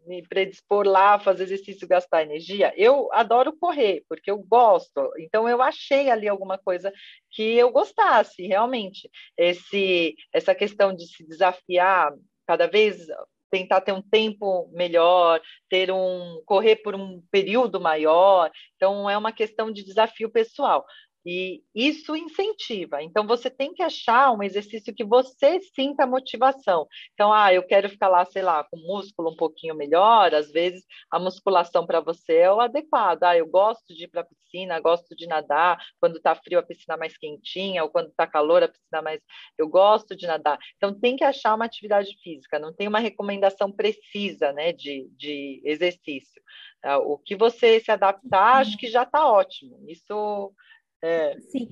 [0.06, 5.12] me predispor lá a fazer exercício gastar energia, eu adoro correr, porque eu gosto.
[5.18, 6.92] Então eu achei ali alguma coisa
[7.30, 9.10] que eu gostasse, realmente.
[9.36, 12.12] Esse essa questão de se desafiar
[12.46, 13.06] cada vez
[13.50, 18.50] tentar ter um tempo melhor, ter um correr por um período maior.
[18.76, 20.86] Então é uma questão de desafio pessoal.
[21.24, 23.02] E isso incentiva.
[23.02, 26.86] Então, você tem que achar um exercício que você sinta motivação.
[27.12, 30.34] Então, ah, eu quero ficar lá, sei lá, com músculo um pouquinho melhor.
[30.34, 33.24] Às vezes, a musculação para você é o adequado.
[33.24, 35.78] Ah, eu gosto de ir para a piscina, gosto de nadar.
[36.00, 39.20] Quando está frio, a piscina mais quentinha, ou quando está calor, a piscina mais.
[39.58, 40.58] Eu gosto de nadar.
[40.76, 42.58] Então, tem que achar uma atividade física.
[42.58, 46.40] Não tem uma recomendação precisa né, de, de exercício.
[46.82, 49.84] Ah, o que você se adaptar, acho que já está ótimo.
[49.86, 50.54] Isso
[51.02, 51.40] é.
[51.48, 51.68] Sim,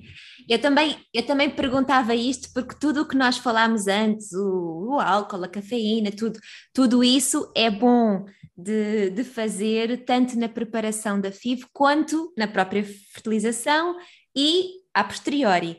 [0.49, 4.99] eu também, eu também perguntava isto porque tudo o que nós falámos antes, o, o,
[4.99, 6.39] álcool, a cafeína, tudo,
[6.73, 8.25] tudo isso é bom
[8.57, 13.95] de, de fazer tanto na preparação da FIV quanto na própria fertilização
[14.35, 15.77] e a posteriori.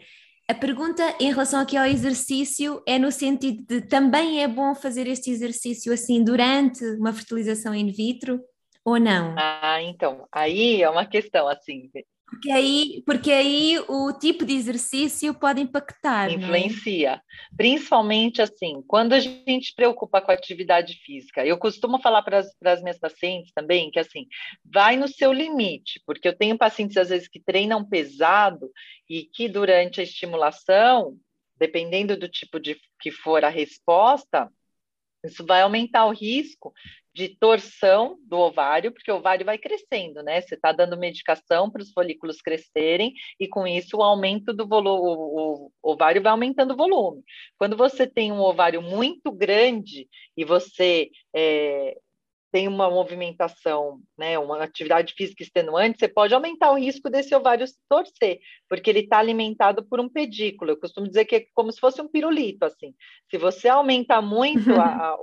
[0.49, 5.07] A pergunta em relação aqui ao exercício é no sentido de também é bom fazer
[5.07, 8.41] este exercício assim durante uma fertilização in vitro
[8.85, 9.35] ou não?
[9.39, 11.91] Ah, então, aí é uma questão assim,
[12.31, 16.31] porque aí, porque aí o tipo de exercício pode impactar.
[16.31, 16.35] É?
[16.35, 17.11] Influencia.
[17.11, 17.21] É?
[17.57, 21.45] Principalmente assim, quando a gente preocupa com a atividade física.
[21.45, 24.27] Eu costumo falar para as minhas pacientes também que assim,
[24.65, 28.71] vai no seu limite, porque eu tenho pacientes às vezes que treinam pesado
[29.09, 31.19] e que durante a estimulação,
[31.59, 34.49] dependendo do tipo de que for a resposta,
[35.25, 36.73] isso vai aumentar o risco
[37.15, 40.41] de torção do ovário, porque o ovário vai crescendo, né?
[40.41, 45.01] Você está dando medicação para os folículos crescerem e com isso o aumento do volume,
[45.03, 47.23] o, ovário vai aumentando o volume.
[47.59, 51.97] Quando você tem um ovário muito grande e você é,
[52.53, 57.67] tem uma movimentação, né, uma atividade física extenuante, você pode aumentar o risco desse ovário
[57.67, 60.73] se torcer, porque ele está alimentado por um pedículo.
[60.73, 62.95] Eu costumo dizer que é como se fosse um pirulito, assim.
[63.31, 65.17] Se você aumenta muito a,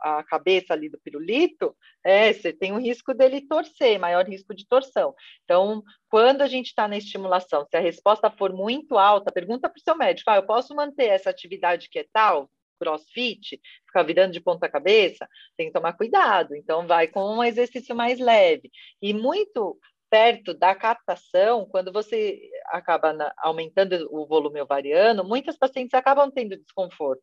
[0.00, 1.74] a, a cabeça ali do pirulito,
[2.04, 5.14] é, você tem o risco dele torcer, maior risco de torção.
[5.44, 9.78] Então, quando a gente está na estimulação, se a resposta for muito alta, pergunta para
[9.78, 12.50] o seu médico, ah, eu posso manter essa atividade que é tal?
[12.82, 16.56] Crossfit, ficar virando de ponta cabeça, tem que tomar cuidado.
[16.56, 18.70] Então, vai com um exercício mais leve.
[19.00, 19.78] E muito
[20.10, 26.56] perto da captação, quando você acaba na, aumentando o volume ovariano, muitas pacientes acabam tendo
[26.56, 27.22] desconforto.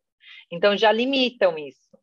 [0.50, 1.99] Então, já limitam isso.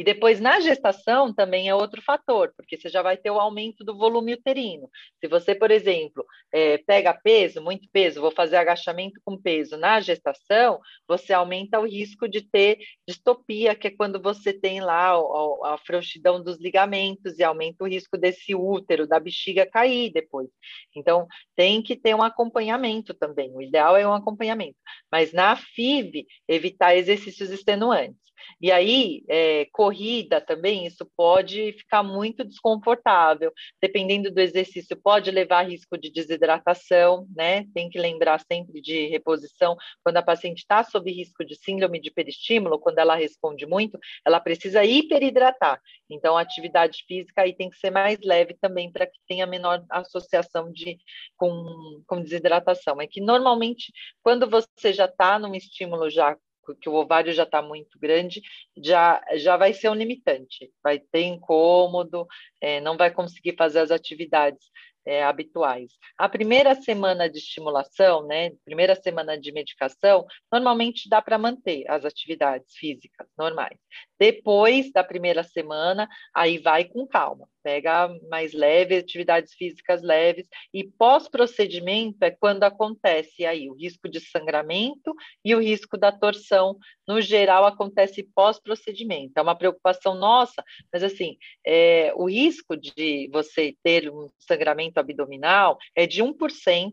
[0.00, 3.84] E depois, na gestação, também é outro fator, porque você já vai ter o aumento
[3.84, 4.88] do volume uterino.
[5.20, 10.00] Se você, por exemplo, é, pega peso, muito peso, vou fazer agachamento com peso na
[10.00, 15.74] gestação, você aumenta o risco de ter distopia, que é quando você tem lá a,
[15.74, 20.48] a frouxidão dos ligamentos e aumenta o risco desse útero, da bexiga cair depois.
[20.96, 23.54] Então, tem que ter um acompanhamento também.
[23.54, 24.78] O ideal é um acompanhamento.
[25.12, 28.30] Mas na FIV, evitar exercícios extenuantes.
[28.60, 33.52] E aí, é, corrida também, isso pode ficar muito desconfortável.
[33.82, 37.66] Dependendo do exercício, pode levar a risco de desidratação, né?
[37.74, 39.76] Tem que lembrar sempre de reposição.
[40.04, 44.38] Quando a paciente está sob risco de síndrome de peristímulo, quando ela responde muito, ela
[44.38, 45.80] precisa hiperidratar.
[46.08, 49.84] Então, a atividade física aí tem que ser mais leve também para que tenha menor
[49.90, 50.98] associação de,
[51.36, 53.00] com, com desidratação.
[53.00, 56.36] É que normalmente, quando você já está num estímulo já
[56.76, 58.42] que o ovário já está muito grande,
[58.76, 62.26] já, já vai ser um limitante, vai ter incômodo,
[62.60, 64.66] é, não vai conseguir fazer as atividades
[65.04, 65.92] é, habituais.
[66.16, 72.04] A primeira semana de estimulação, né, primeira semana de medicação, normalmente dá para manter as
[72.04, 73.78] atividades físicas normais.
[74.18, 80.84] Depois da primeira semana, aí vai com calma, pega mais leve, atividades físicas leves, e
[80.84, 86.76] pós-procedimento é quando acontece aí o risco de sangramento e o risco da torção,
[87.06, 89.32] no geral, acontece pós-procedimento.
[89.36, 91.36] É uma preocupação nossa, mas assim,
[91.66, 96.92] é, o risco de você ter um sangramento abdominal é de 1%,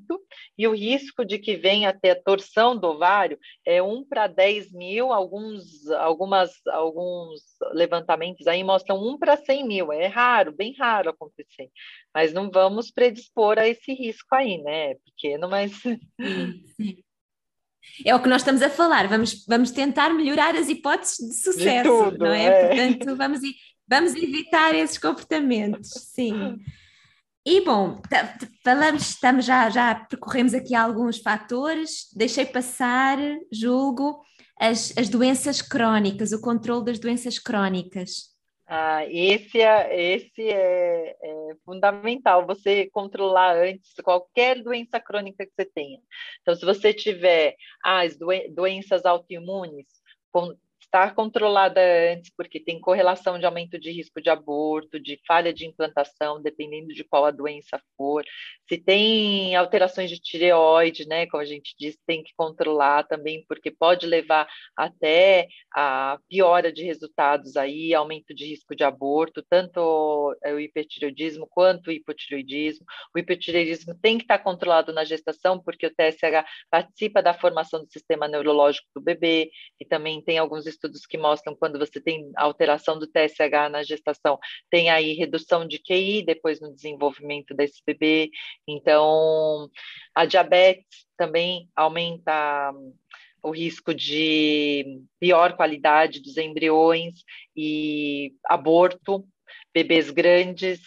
[0.58, 4.28] e o risco de que venha a ter a torção do ovário é 1 para
[4.28, 7.42] 10 mil, alguns, algumas, alguns
[7.74, 11.70] levantamentos aí mostram 1 para 100 mil, é raro, bem raro acontecer,
[12.14, 14.92] mas não vamos predispor a esse risco aí, né?
[14.92, 15.72] É pequeno, mas.
[15.72, 17.04] Sim, sim.
[18.06, 21.90] É o que nós estamos a falar, vamos, vamos tentar melhorar as hipóteses de sucesso,
[21.90, 22.46] de tudo, não é?
[22.46, 22.68] é?
[22.68, 23.40] Portanto, vamos,
[23.88, 26.58] vamos evitar esses comportamentos, sim.
[27.50, 28.02] E bom,
[28.62, 33.18] falamos, estamos já, já percorremos aqui alguns fatores, deixei passar,
[33.50, 34.22] julgo,
[34.60, 38.36] as, as doenças crónicas, o controle das doenças crónicas.
[38.68, 45.64] Ah, esse é, esse é, é, fundamental, você controlar antes qualquer doença crônica que você
[45.74, 46.02] tenha.
[46.42, 49.88] Então, se você tiver as doen doenças autoimunes,
[50.88, 51.82] estar controlada
[52.14, 56.94] antes, porque tem correlação de aumento de risco de aborto, de falha de implantação, dependendo
[56.94, 58.24] de qual a doença for.
[58.68, 63.70] Se tem alterações de tireoide, né, como a gente diz, tem que controlar também, porque
[63.70, 70.60] pode levar até a piora de resultados aí, aumento de risco de aborto, tanto o
[70.60, 72.86] hipertireoidismo quanto o hipotireoidismo.
[73.16, 77.92] O hipotireoidismo tem que estar controlado na gestação, porque o TSH participa da formação do
[77.92, 82.98] sistema neurológico do bebê, e também tem alguns estudos que mostram quando você tem alteração
[82.98, 88.30] do TSH na gestação, tem aí redução de QI depois no desenvolvimento desse bebê.
[88.68, 89.70] Então,
[90.16, 92.74] a diabetes também aumenta
[93.44, 97.24] o risco de pior qualidade dos embriões
[97.56, 99.28] e aborto,
[99.74, 100.80] bebês grandes,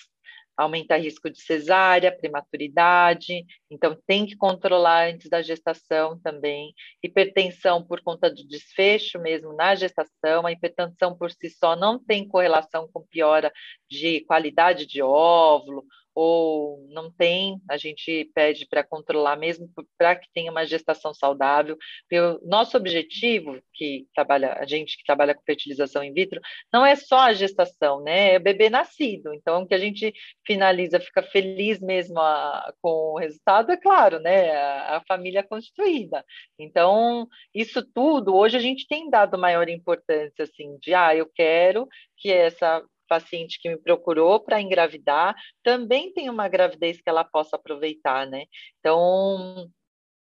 [0.61, 6.75] aumenta risco de cesárea, prematuridade, então tem que controlar antes da gestação também.
[7.03, 12.29] Hipertensão por conta do desfecho mesmo na gestação, a hipertensão por si só não tem
[12.29, 13.51] correlação com piora
[13.89, 15.83] de qualidade de óvulo
[16.15, 21.77] ou não tem, a gente pede para controlar mesmo para que tenha uma gestação saudável.
[22.13, 26.41] O nosso objetivo, que trabalha, a gente que trabalha com fertilização in vitro,
[26.73, 28.35] não é só a gestação, né?
[28.35, 29.33] É o bebê nascido.
[29.33, 30.13] Então, que a gente
[30.47, 34.51] finaliza, fica feliz mesmo a, com o resultado, é claro, né?
[34.51, 36.25] A, a família constituída.
[36.59, 41.89] Então, isso tudo, hoje a gente tem dado maior importância, assim, de, ah, eu quero
[42.17, 45.35] que essa paciente que me procurou para engravidar
[45.65, 48.45] também tem uma gravidez que ela possa aproveitar, né?
[48.79, 49.69] Então,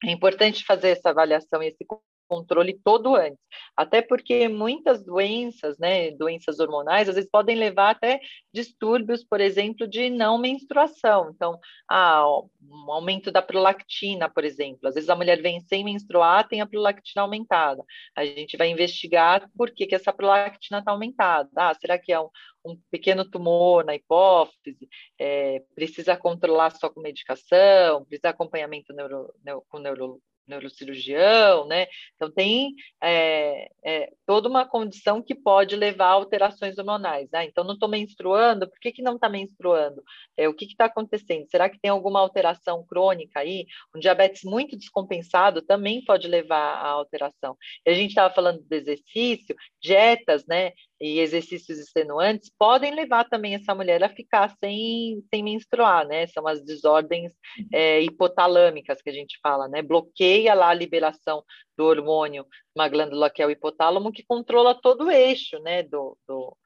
[0.04, 1.86] é importante fazer essa avaliação e esse
[2.28, 3.40] controle todo antes.
[3.76, 8.20] Até porque muitas doenças, né, doenças hormonais, às vezes podem levar até
[8.54, 11.32] distúrbios, por exemplo, de não menstruação.
[11.34, 11.60] Então,
[11.90, 12.26] ah,
[12.62, 14.88] um aumento da prolactina, por exemplo.
[14.88, 17.84] Às vezes a mulher vem sem menstruar, tem a prolactina aumentada.
[18.16, 21.50] A gente vai investigar por que, que essa prolactina está aumentada.
[21.56, 22.30] Ah, será que é um,
[22.66, 24.88] um pequeno tumor na hipófise?
[25.20, 28.06] É, precisa controlar só com medicação?
[28.06, 31.88] Precisa acompanhamento neuro, neuro, com neuro, neurocirurgião, né?
[32.16, 37.30] Então tem é, é, toda uma condição que pode levar a alterações hormonais.
[37.32, 37.46] Né?
[37.46, 40.04] Então não estou menstruando, por que, que não está menstruando?
[40.38, 41.48] É, o que está acontecendo?
[41.50, 43.66] Será que tem alguma alteração crônica aí?
[43.96, 47.58] Um diabetes muito descompensado também pode levar à alteração.
[47.86, 50.74] E a gente estava falando do exercício, dietas, né?
[51.06, 56.26] E exercícios extenuantes podem levar também essa mulher a ficar sem, sem menstruar, né?
[56.28, 57.32] São as desordens
[57.72, 59.84] é, hipotalâmicas que a gente fala, né?
[59.84, 61.44] Bloqueia lá a liberação
[61.78, 65.84] do hormônio, uma glândula que é o hipotálamo, que controla todo o eixo, né?
[65.84, 66.58] Do, do...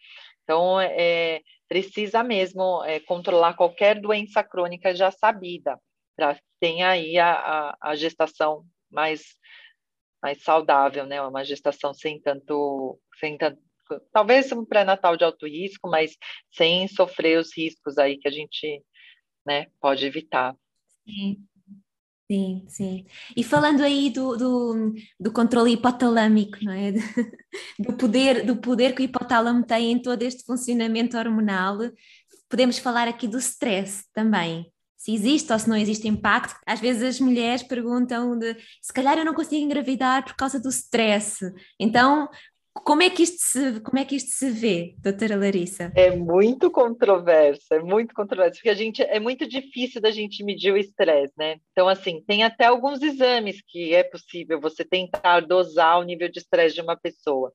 [0.43, 5.77] Então, é, precisa mesmo é, controlar qualquer doença crônica já sabida,
[6.15, 9.37] para que tenha aí a, a, a gestação mais
[10.21, 11.21] mais saudável, né?
[11.21, 13.68] Uma gestação sem tanto, sem tanto
[14.11, 16.17] talvez um pré-natal de alto risco, mas
[16.51, 18.83] sem sofrer os riscos aí que a gente
[19.45, 20.55] né, pode evitar.
[21.05, 21.45] Sim.
[22.31, 23.05] Sim, sim.
[23.35, 26.91] E falando aí do, do, do controle hipotalâmico, não é?
[27.79, 31.77] Do poder, do poder que o hipotálamo tem em todo este funcionamento hormonal,
[32.47, 34.71] podemos falar aqui do stress também.
[34.97, 36.55] Se existe ou se não existe impacto.
[36.67, 40.69] Às vezes as mulheres perguntam de se calhar eu não consigo engravidar por causa do
[40.69, 41.39] stress.
[41.79, 42.29] Então,
[42.84, 45.91] como é que isto se, como é que isto se vê, doutora Larissa?
[45.95, 50.73] É muito controverso, é muito controverso, porque a gente é muito difícil da gente medir
[50.73, 51.59] o estresse, né?
[51.71, 56.39] Então, assim, tem até alguns exames que é possível você tentar dosar o nível de
[56.39, 57.51] estresse de uma pessoa.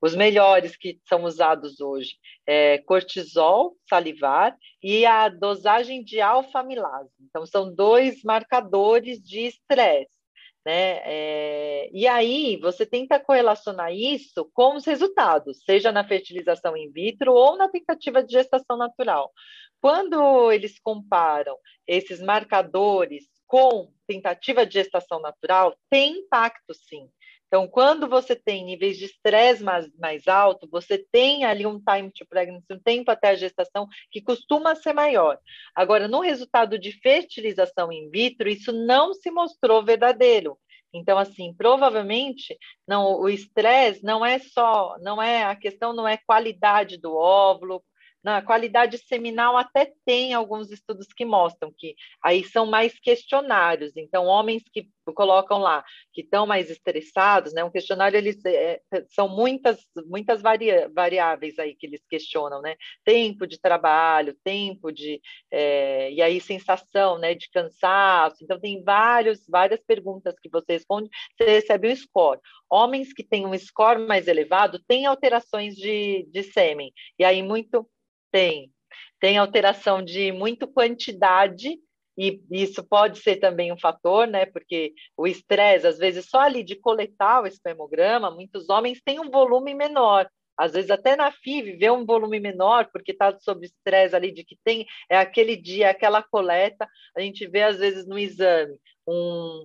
[0.00, 7.10] Os melhores que são usados hoje é cortisol salivar e a dosagem de alfa-amilase.
[7.20, 10.21] Então, são dois marcadores de estresse.
[10.64, 11.00] Né?
[11.04, 17.32] É, e aí você tenta correlacionar isso com os resultados, seja na fertilização in vitro
[17.32, 19.32] ou na tentativa de gestação natural.
[19.80, 21.56] Quando eles comparam
[21.86, 27.10] esses marcadores com tentativa de gestação natural, tem impacto sim.
[27.52, 32.10] Então, quando você tem níveis de estresse mais, mais alto, você tem ali um time
[32.10, 35.38] to pregnancy, um tempo até a gestação, que costuma ser maior.
[35.74, 40.58] Agora, no resultado de fertilização in vitro, isso não se mostrou verdadeiro.
[40.94, 42.56] Então, assim, provavelmente
[42.88, 47.84] não, o estresse não é só, não é a questão não é qualidade do óvulo,
[48.22, 53.96] Na qualidade seminal até tem alguns estudos que mostram que aí são mais questionários.
[53.96, 57.64] Então, homens que colocam lá que estão mais estressados, né?
[57.64, 62.76] Um questionário eles é, são muitas muitas variáveis aí que eles questionam, né?
[63.04, 65.20] Tempo de trabalho, tempo de
[65.50, 67.34] é, e aí sensação, né?
[67.34, 68.36] De cansaço.
[68.44, 72.40] Então tem vários várias perguntas que você responde, você recebe um score.
[72.70, 77.88] Homens que têm um score mais elevado têm alterações de, de sêmen e aí muito
[78.32, 78.72] tem.
[79.20, 81.78] Tem alteração de muito quantidade,
[82.18, 84.46] e isso pode ser também um fator, né?
[84.46, 89.30] Porque o estresse, às vezes, só ali de coletar o espermograma, muitos homens têm um
[89.30, 90.28] volume menor.
[90.56, 94.44] Às vezes, até na FIV, vê um volume menor, porque está sob estresse ali de
[94.44, 96.86] que tem, é aquele dia, aquela coleta.
[97.16, 98.76] A gente vê, às vezes, no exame,
[99.06, 99.12] um,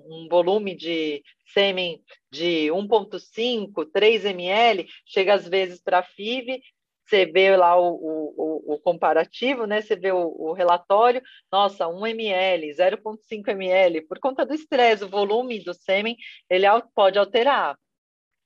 [0.09, 1.21] um volume de
[1.53, 2.01] sêmen
[2.31, 6.61] de 1,5, 3 ml, chega às vezes para a FIV,
[7.07, 9.81] você vê lá o, o, o, comparativo, né?
[9.81, 15.09] Você vê o, o relatório, nossa, 1 ml, 0,5 ml, por conta do estresse, o
[15.09, 16.17] volume do sêmen,
[16.49, 17.77] ele pode alterar.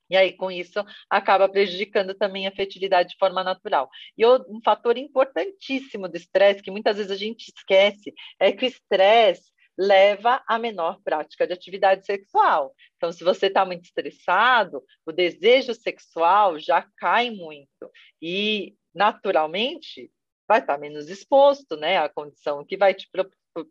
[0.10, 3.90] E aí, com isso, acaba prejudicando também a fertilidade de forma natural.
[4.18, 8.68] E um fator importantíssimo do estresse, que muitas vezes a gente esquece, é que o
[8.68, 12.74] estresse leva a menor prática de atividade sexual.
[12.98, 17.92] Então, se você está muito estressado, o desejo sexual já cai muito
[18.22, 20.12] e, naturalmente,
[20.48, 23.10] vai estar tá menos exposto, né, à condição que vai te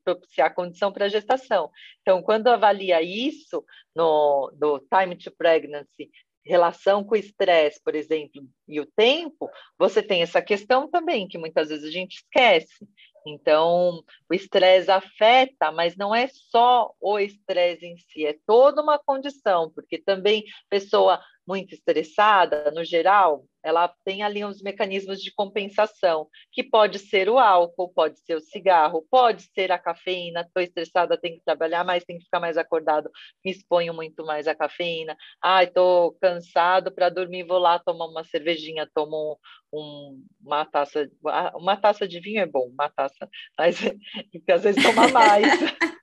[0.04, 1.70] propiciar a condição para gestação.
[2.02, 6.10] Então, quando avalia isso no, no time to pregnancy,
[6.44, 11.38] relação com o estresse, por exemplo, e o tempo, você tem essa questão também que
[11.38, 12.86] muitas vezes a gente esquece.
[13.26, 18.98] Então, o estresse afeta, mas não é só o estresse em si, é toda uma
[18.98, 26.28] condição, porque também pessoa muito estressada, no geral, ela tem ali uns mecanismos de compensação,
[26.52, 30.42] que pode ser o álcool, pode ser o cigarro, pode ser a cafeína.
[30.42, 33.10] Estou estressada, tenho que trabalhar mais, tenho que ficar mais acordado,
[33.44, 35.16] me exponho muito mais à cafeína.
[35.42, 38.24] Ai, estou cansado para dormir, vou lá tomar uma
[38.60, 39.38] cervejinha, tomo
[39.72, 41.10] um, uma taça,
[41.54, 43.76] uma taça de vinho é bom, uma taça, mas
[44.48, 45.46] às vezes toma mais.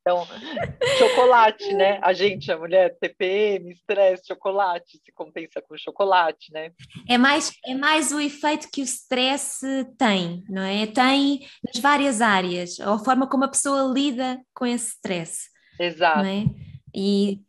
[0.00, 0.26] Então,
[0.96, 1.98] chocolate, né?
[2.02, 6.72] A gente, a mulher, TPM, estresse, chocolate, se compensa com chocolate, né?
[7.06, 9.60] É mais, é mais o efeito que o stress
[9.98, 10.86] tem, não é?
[10.86, 15.50] Tem nas várias áreas, a forma como a pessoa lida com esse stress.
[15.78, 16.24] Exato.
[16.24, 16.44] É?
[16.94, 17.42] E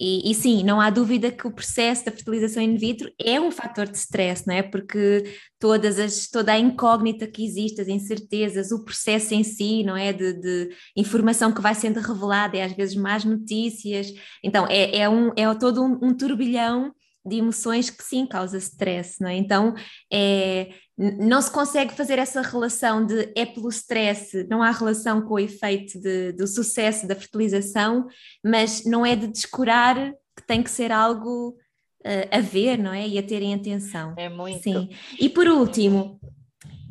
[0.00, 3.50] e, e, sim, não há dúvida que o processo da fertilização in vitro é um
[3.50, 4.62] fator de stress, não é?
[4.62, 5.24] Porque
[5.58, 10.10] todas as, toda a incógnita que existe, as incertezas, o processo em si, não é?
[10.10, 14.10] De, de informação que vai sendo revelada, é às vezes más notícias.
[14.42, 19.20] Então, é, é, um, é todo um, um turbilhão de emoções que sim causa stress,
[19.20, 19.36] não é?
[19.36, 19.74] Então,
[20.10, 20.70] é,
[21.00, 25.38] não se consegue fazer essa relação de é pelo stress, não há relação com o
[25.38, 28.06] efeito de, do sucesso da fertilização,
[28.44, 31.56] mas não é de descurar que tem que ser algo
[32.04, 33.08] uh, a ver, não é?
[33.08, 34.12] E a terem atenção.
[34.18, 34.62] É muito.
[34.62, 34.90] Sim.
[35.18, 36.20] E por último,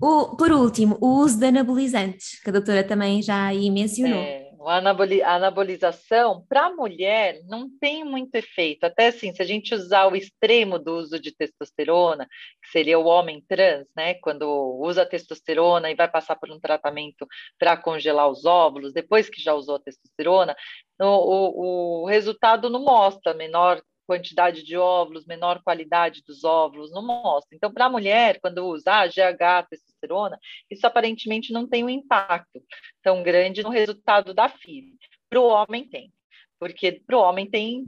[0.01, 4.19] o, por último, o uso de anabolizantes, que a doutora também já aí mencionou.
[4.19, 8.83] É a anabolização para a mulher não tem muito efeito.
[8.83, 12.27] Até assim, se a gente usar o extremo do uso de testosterona,
[12.61, 14.13] que seria o homem trans, né?
[14.15, 14.45] Quando
[14.79, 19.53] usa testosterona e vai passar por um tratamento para congelar os óvulos, depois que já
[19.53, 20.55] usou a testosterona,
[20.99, 27.05] o, o, o resultado não mostra menor quantidade de óvulos, menor qualidade dos óvulos, não
[27.05, 27.55] mostra.
[27.55, 32.59] Então, para a mulher, quando usa GH, testosterona, isso aparentemente não tem um impacto
[33.03, 34.95] tão grande no resultado da FIV.
[35.29, 36.11] Para o homem tem.
[36.57, 37.85] Porque para o homem tem,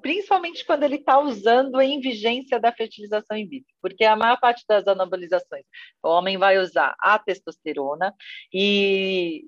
[0.00, 4.64] principalmente quando ele está usando em vigência da fertilização in vitro, porque a maior parte
[4.66, 5.64] das anabolizações,
[6.02, 8.14] o homem vai usar a testosterona
[8.50, 9.42] e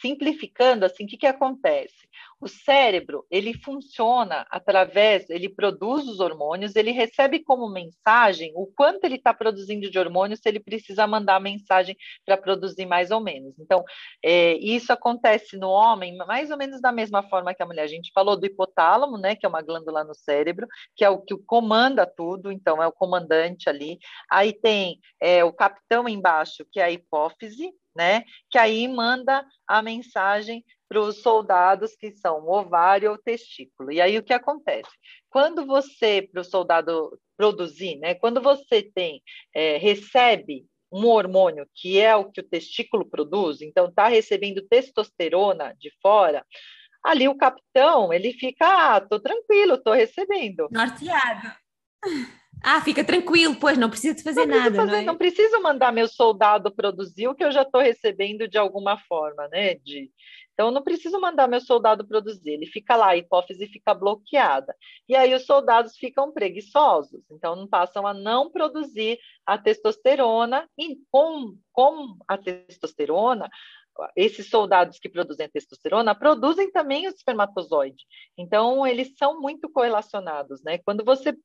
[0.00, 1.94] simplificando, assim, o que, que acontece?
[2.40, 9.04] O cérebro, ele funciona através, ele produz os hormônios, ele recebe como mensagem o quanto
[9.04, 13.58] ele está produzindo de hormônios, se ele precisa mandar mensagem para produzir mais ou menos.
[13.58, 13.82] Então,
[14.22, 17.82] é, isso acontece no homem mais ou menos da mesma forma que a mulher.
[17.82, 21.20] A gente falou do hipotálamo, né, que é uma glândula no cérebro, que é o
[21.20, 23.98] que comanda tudo, então é o comandante ali.
[24.30, 28.24] Aí tem é, o capitão embaixo, que é a hipófise, né?
[28.50, 33.90] Que aí manda a mensagem para os soldados que são ovário ou testículo.
[33.90, 34.90] E aí o que acontece?
[35.28, 38.14] Quando você, para o soldado produzir, né?
[38.14, 39.22] Quando você tem,
[39.54, 45.74] é, recebe um hormônio que é o que o testículo produz, então está recebendo testosterona
[45.78, 46.46] de fora,
[47.04, 50.68] ali o capitão ele fica, ah, tô tranquilo, tô recebendo.
[50.70, 51.52] Norteado.
[52.62, 54.76] Ah, fica tranquilo, pois não precisa de fazer não nada.
[54.76, 55.04] Fazer, não, é?
[55.04, 59.46] não preciso mandar meu soldado produzir o que eu já estou recebendo de alguma forma,
[59.48, 59.74] né?
[59.76, 60.10] De,
[60.56, 64.74] então, eu não preciso mandar meu soldado produzir, ele fica lá, a hipófise fica bloqueada.
[65.06, 70.96] E aí os soldados ficam preguiçosos, então não passam a não produzir a testosterona, e
[71.10, 73.50] com, com a testosterona,
[74.16, 78.04] esses soldados que produzem testosterona produzem também o espermatozoide.
[78.36, 80.78] Então, eles são muito correlacionados, né?
[80.78, 81.36] Quando você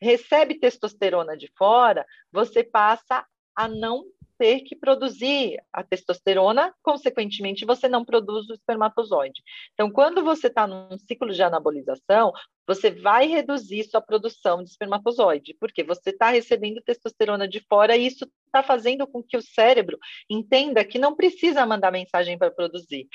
[0.00, 4.04] recebe testosterona de fora, você passa a não
[4.38, 9.42] ter que produzir a testosterona, consequentemente, você não produz o espermatozoide.
[9.74, 12.32] Então, quando você está num ciclo de anabolização,
[12.66, 18.06] você vai reduzir sua produção de espermatozoide, porque você está recebendo testosterona de fora e
[18.06, 19.98] isso está fazendo com que o cérebro
[20.30, 23.08] entenda que não precisa mandar mensagem para produzir.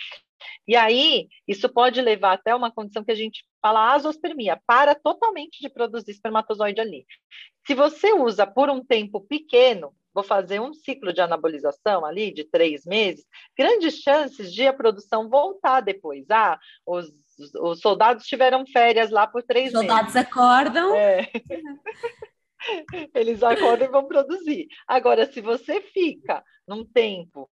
[0.68, 5.62] E aí, isso pode levar até uma condição que a gente fala azospermia, para totalmente
[5.62, 7.06] de produzir espermatozoide ali.
[7.66, 12.44] Se você usa por um tempo pequeno, vou fazer um ciclo de anabolização ali de
[12.44, 13.26] três meses,
[13.58, 16.26] grandes chances de a produção voltar depois.
[16.30, 17.12] Ah, os,
[17.60, 19.88] os soldados tiveram férias lá por três os meses.
[19.88, 20.96] Soldados acordam.
[20.96, 21.30] É.
[23.14, 24.68] Eles acordam e vão produzir.
[24.88, 27.50] Agora, se você fica num tempo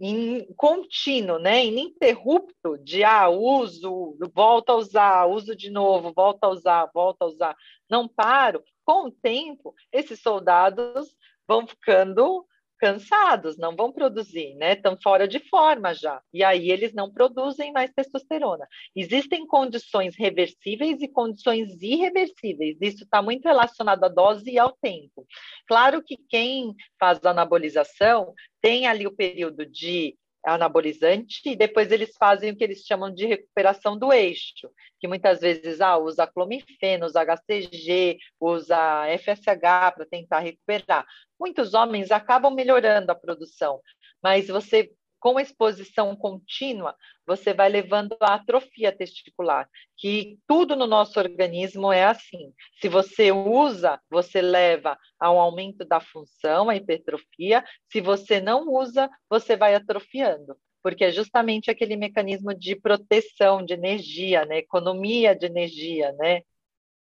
[0.00, 6.50] in, contínuo, né, ininterrupto de ah, uso, volta a usar, uso de novo, volta a
[6.50, 7.56] usar, volta a usar,
[7.90, 11.08] não paro, com o tempo, esses soldados
[11.48, 12.46] vão ficando
[12.78, 14.74] cansados, não vão produzir, né?
[14.74, 16.22] Estão fora de forma já.
[16.32, 18.66] E aí eles não produzem mais testosterona.
[18.94, 22.76] Existem condições reversíveis e condições irreversíveis.
[22.80, 25.26] Isso está muito relacionado à dose e ao tempo.
[25.66, 32.50] Claro que quem faz anabolização tem ali o período de anabolizante e depois eles fazem
[32.50, 34.70] o que eles chamam de recuperação do eixo,
[35.00, 41.06] que muitas vezes ah, usa clomifeno, usa HCG, usa FSH para tentar recuperar.
[41.38, 43.80] Muitos homens acabam melhorando a produção,
[44.22, 46.94] mas você com exposição contínua,
[47.26, 52.52] você vai levando à atrofia testicular, que tudo no nosso organismo é assim.
[52.80, 57.64] Se você usa, você leva ao aumento da função, a hipertrofia.
[57.90, 63.74] Se você não usa, você vai atrofiando, porque é justamente aquele mecanismo de proteção de
[63.74, 64.58] energia, né?
[64.58, 66.42] economia de energia, né?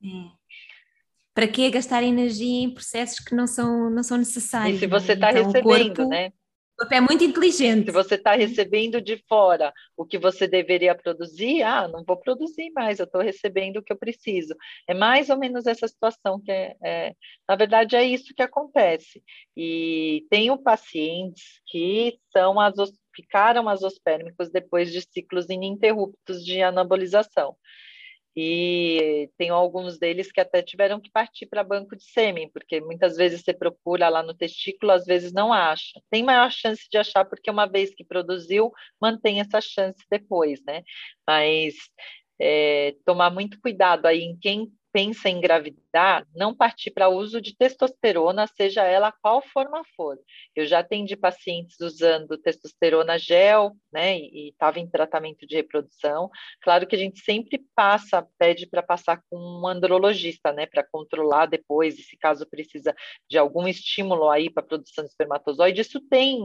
[0.03, 0.39] É.
[1.33, 4.75] Para que gastar energia em processos que não são, não são necessários?
[4.75, 6.09] E se você está então, recebendo, corpo...
[6.09, 6.33] né?
[6.79, 7.85] Corpo é muito inteligente.
[7.85, 12.71] Se você está recebendo de fora o que você deveria produzir, ah, não vou produzir
[12.71, 14.55] mais, eu estou recebendo o que eu preciso.
[14.87, 17.15] É mais ou menos essa situação que é, é,
[17.47, 19.21] na verdade é isso que acontece.
[19.55, 27.55] E tenho pacientes que são azos, ficaram azospérmicos depois de ciclos ininterruptos de anabolização
[28.35, 33.17] e tem alguns deles que até tiveram que partir para banco de sêmen, porque muitas
[33.17, 35.99] vezes você procura lá no testículo, às vezes não acha.
[36.09, 40.83] Tem maior chance de achar, porque uma vez que produziu, mantém essa chance depois, né?
[41.27, 41.75] Mas
[42.39, 47.55] é, tomar muito cuidado aí em quem pensa em engravidar, não partir para uso de
[47.55, 50.17] testosterona, seja ela qual forma for.
[50.55, 56.29] Eu já atendi pacientes usando testosterona gel, né, e estava em tratamento de reprodução.
[56.61, 61.45] Claro que a gente sempre passa, pede para passar com um andrologista, né, para controlar
[61.45, 62.95] depois, e se caso precisa
[63.29, 66.39] de algum estímulo aí para produção de espermatozoide, isso tem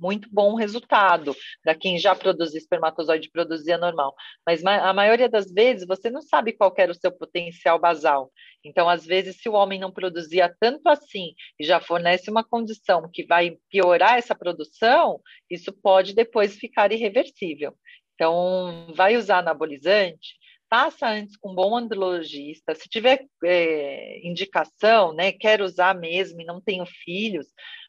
[0.00, 4.14] muito bom resultado para quem já produz espermatozoide, produzia normal.
[4.44, 8.30] Mas a maioria das vezes você não sabe qual era o seu potencial basal.
[8.64, 13.10] Então, às vezes, se o homem não produzia tanto assim e já fornece uma condição
[13.12, 15.20] que vai piorar essa produção,
[15.50, 17.74] isso pode depois ficar irreversível.
[18.14, 20.36] Então, vai usar anabolizante,
[20.68, 22.74] passa antes com um bom andrologista.
[22.74, 27.46] Se tiver é, indicação, né, quer usar mesmo e não tenho filhos,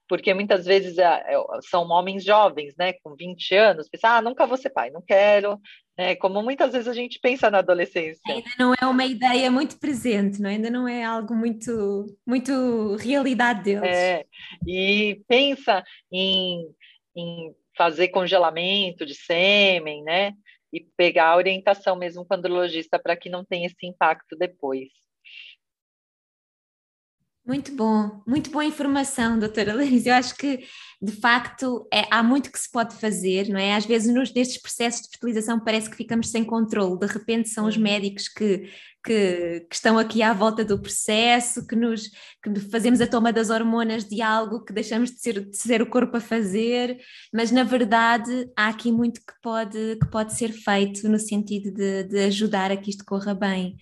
[0.07, 1.35] porque muitas vezes é, é,
[1.69, 5.60] são homens jovens, né, com 20 anos, pensam, ah, nunca vou ser pai, não quero,
[5.98, 8.22] né, como muitas vezes a gente pensa na adolescência.
[8.28, 10.49] Ainda não é uma ideia muito presente, não?
[10.49, 10.53] É?
[10.53, 13.90] ainda não é algo muito, muito realidade deles.
[13.90, 14.26] É,
[14.68, 16.68] e pensa em,
[17.15, 20.34] em fazer congelamento de sêmen, né,
[20.72, 24.90] e pegar a orientação mesmo com o andrologista para que não tenha esse impacto depois.
[27.45, 30.07] Muito bom, muito boa informação, doutora Larissa.
[30.10, 30.65] Eu acho que,
[31.02, 33.76] de facto, é, há muito que se pode fazer, não é?
[33.76, 36.98] Às vezes, nos, nestes processos de fertilização, parece que ficamos sem controle.
[36.98, 37.84] De repente, são os uhum.
[37.84, 38.70] médicos que,
[39.06, 42.03] que, que, estão aqui à volta do processo, que nos
[42.41, 45.90] que fazemos a toma das hormonas de algo que deixamos de ser, de ser o
[45.90, 46.98] corpo a fazer,
[47.34, 52.03] mas, na verdade, há aqui muito que pode, que pode ser feito no sentido de,
[52.06, 53.76] de ajudar a que isto corra bem.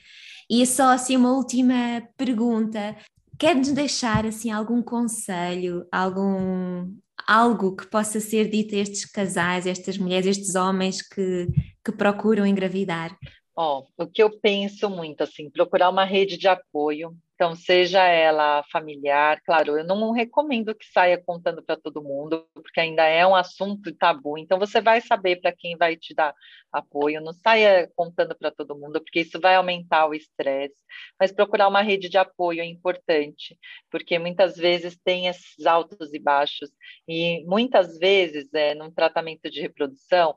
[0.50, 2.98] E só assim uma última pergunta.
[3.42, 6.94] Quer-nos deixar assim algum conselho, algum
[7.28, 11.48] algo que possa ser dito a estes casais, estas mulheres, estes homens que,
[11.84, 13.18] que procuram engravidar?
[13.56, 18.64] Ó, o que eu penso muito, assim, procurar uma rede de apoio, então, seja ela
[18.72, 23.36] familiar, claro, eu não recomendo que saia contando para todo mundo, porque ainda é um
[23.36, 24.38] assunto tabu.
[24.38, 26.36] Então, você vai saber para quem vai te dar
[26.72, 30.76] apoio, não saia contando para todo mundo, porque isso vai aumentar o estresse.
[31.20, 33.58] Mas procurar uma rede de apoio é importante,
[33.90, 36.70] porque muitas vezes tem esses altos e baixos,
[37.08, 40.36] e muitas vezes, é, num tratamento de reprodução,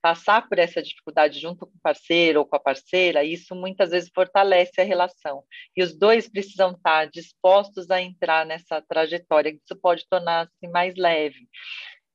[0.00, 4.10] passar por essa dificuldade junto com o parceiro ou com a parceira, isso muitas vezes
[4.14, 5.42] fortalece a relação.
[5.76, 11.48] E os dois precisam estar dispostos a entrar nessa trajetória, isso pode tornar-se mais leve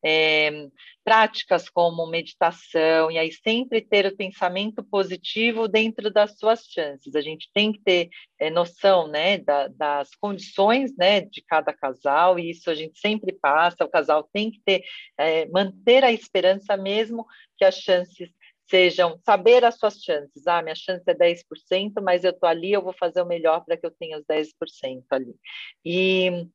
[0.04, 0.68] é,
[1.04, 7.16] práticas como meditação, e aí sempre ter o pensamento positivo dentro das suas chances.
[7.16, 8.10] A gente tem que ter
[8.40, 13.34] é, noção né, da, das condições né, de cada casal, e isso a gente sempre
[13.34, 14.84] passa, o casal tem que ter,
[15.18, 17.26] é, manter a esperança mesmo
[17.58, 18.30] que as chances
[18.72, 20.48] sejam saber as suas chances.
[20.48, 23.76] Ah, minha chance é 10%, mas eu estou ali, eu vou fazer o melhor para
[23.76, 25.36] que eu tenha os 10% ali.
[25.84, 26.48] E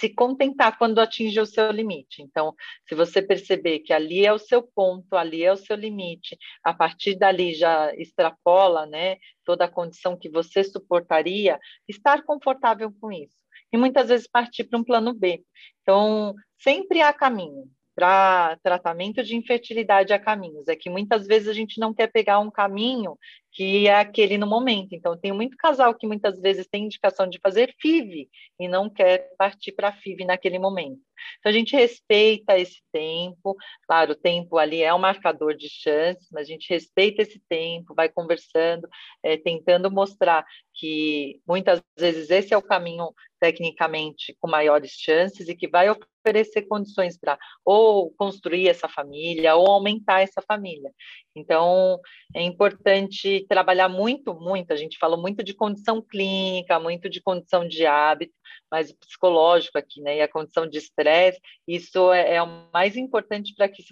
[0.00, 2.22] se contentar quando atingir o seu limite.
[2.22, 2.54] Então,
[2.88, 6.72] se você perceber que ali é o seu ponto, ali é o seu limite, a
[6.72, 13.36] partir dali já extrapola, né, toda a condição que você suportaria, estar confortável com isso.
[13.72, 15.44] E muitas vezes partir para um plano B.
[15.82, 20.66] Então, sempre há caminho para tratamento de infertilidade há caminhos.
[20.68, 23.18] É que muitas vezes a gente não quer pegar um caminho
[23.60, 24.94] que é aquele no momento.
[24.94, 28.26] Então, tem muito casal que muitas vezes tem indicação de fazer FIV
[28.58, 31.02] e não quer partir para FIV naquele momento.
[31.38, 33.54] Então, a gente respeita esse tempo,
[33.86, 37.94] claro, o tempo ali é um marcador de chances, mas a gente respeita esse tempo,
[37.94, 38.88] vai conversando,
[39.22, 40.42] é, tentando mostrar
[40.72, 46.62] que muitas vezes esse é o caminho tecnicamente com maiores chances e que vai oferecer
[46.62, 50.92] condições para ou construir essa família ou aumentar essa família.
[51.34, 51.98] Então,
[52.34, 54.72] é importante trabalhar muito, muito.
[54.72, 58.32] A gente falou muito de condição clínica, muito de condição de hábito,
[58.70, 60.18] mas o psicológico aqui, né?
[60.18, 63.82] E a condição de estresse, isso é, é, o mais importante para que,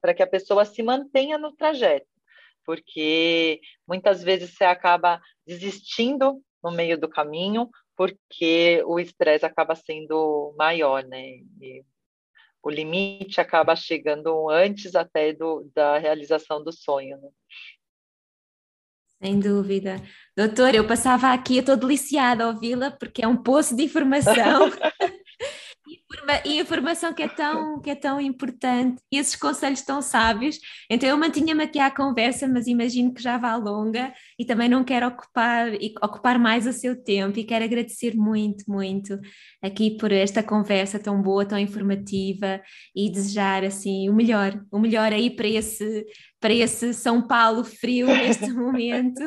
[0.00, 2.06] para que a pessoa se mantenha no trajeto,
[2.64, 10.54] porque muitas vezes você acaba desistindo no meio do caminho, porque o estresse acaba sendo
[10.56, 11.40] maior, né?
[11.60, 11.84] E
[12.62, 17.18] o limite acaba chegando antes até do, da realização do sonho.
[17.18, 17.28] Né?
[19.22, 20.00] Sem dúvida.
[20.34, 24.70] Doutor, eu passava aqui, eu estou deliciada a ouvi-la, porque é um poço de informação.
[26.44, 29.02] e informação que é tão que é tão importante.
[29.10, 30.58] E esses conselhos tão sábios.
[30.88, 34.12] Então eu mantinha-me aqui à conversa mas imagino que já vá longa.
[34.38, 35.68] E também não quero ocupar
[36.02, 37.38] ocupar mais o seu tempo.
[37.38, 39.18] E quero agradecer muito muito
[39.62, 42.60] aqui por esta conversa tão boa tão informativa.
[42.94, 44.60] E desejar assim o melhor.
[44.70, 46.06] O melhor aí para esse
[46.40, 49.22] para esse São Paulo frio neste momento.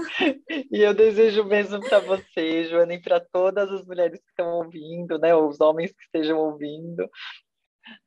[0.72, 5.20] e eu desejo mesmo para você, Joana, e para todas as mulheres que estão ouvindo,
[5.20, 7.08] né, os homens que estejam ouvindo.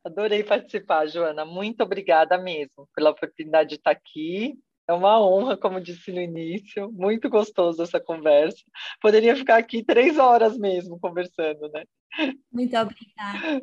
[0.05, 1.45] Adorei participar, Joana.
[1.45, 4.55] Muito obrigada mesmo pela oportunidade de estar aqui.
[4.89, 6.91] É uma honra, como disse no início.
[6.93, 8.62] Muito gostoso essa conversa.
[9.01, 11.85] Poderia ficar aqui três horas mesmo conversando, né?
[12.53, 13.62] Muito obrigada.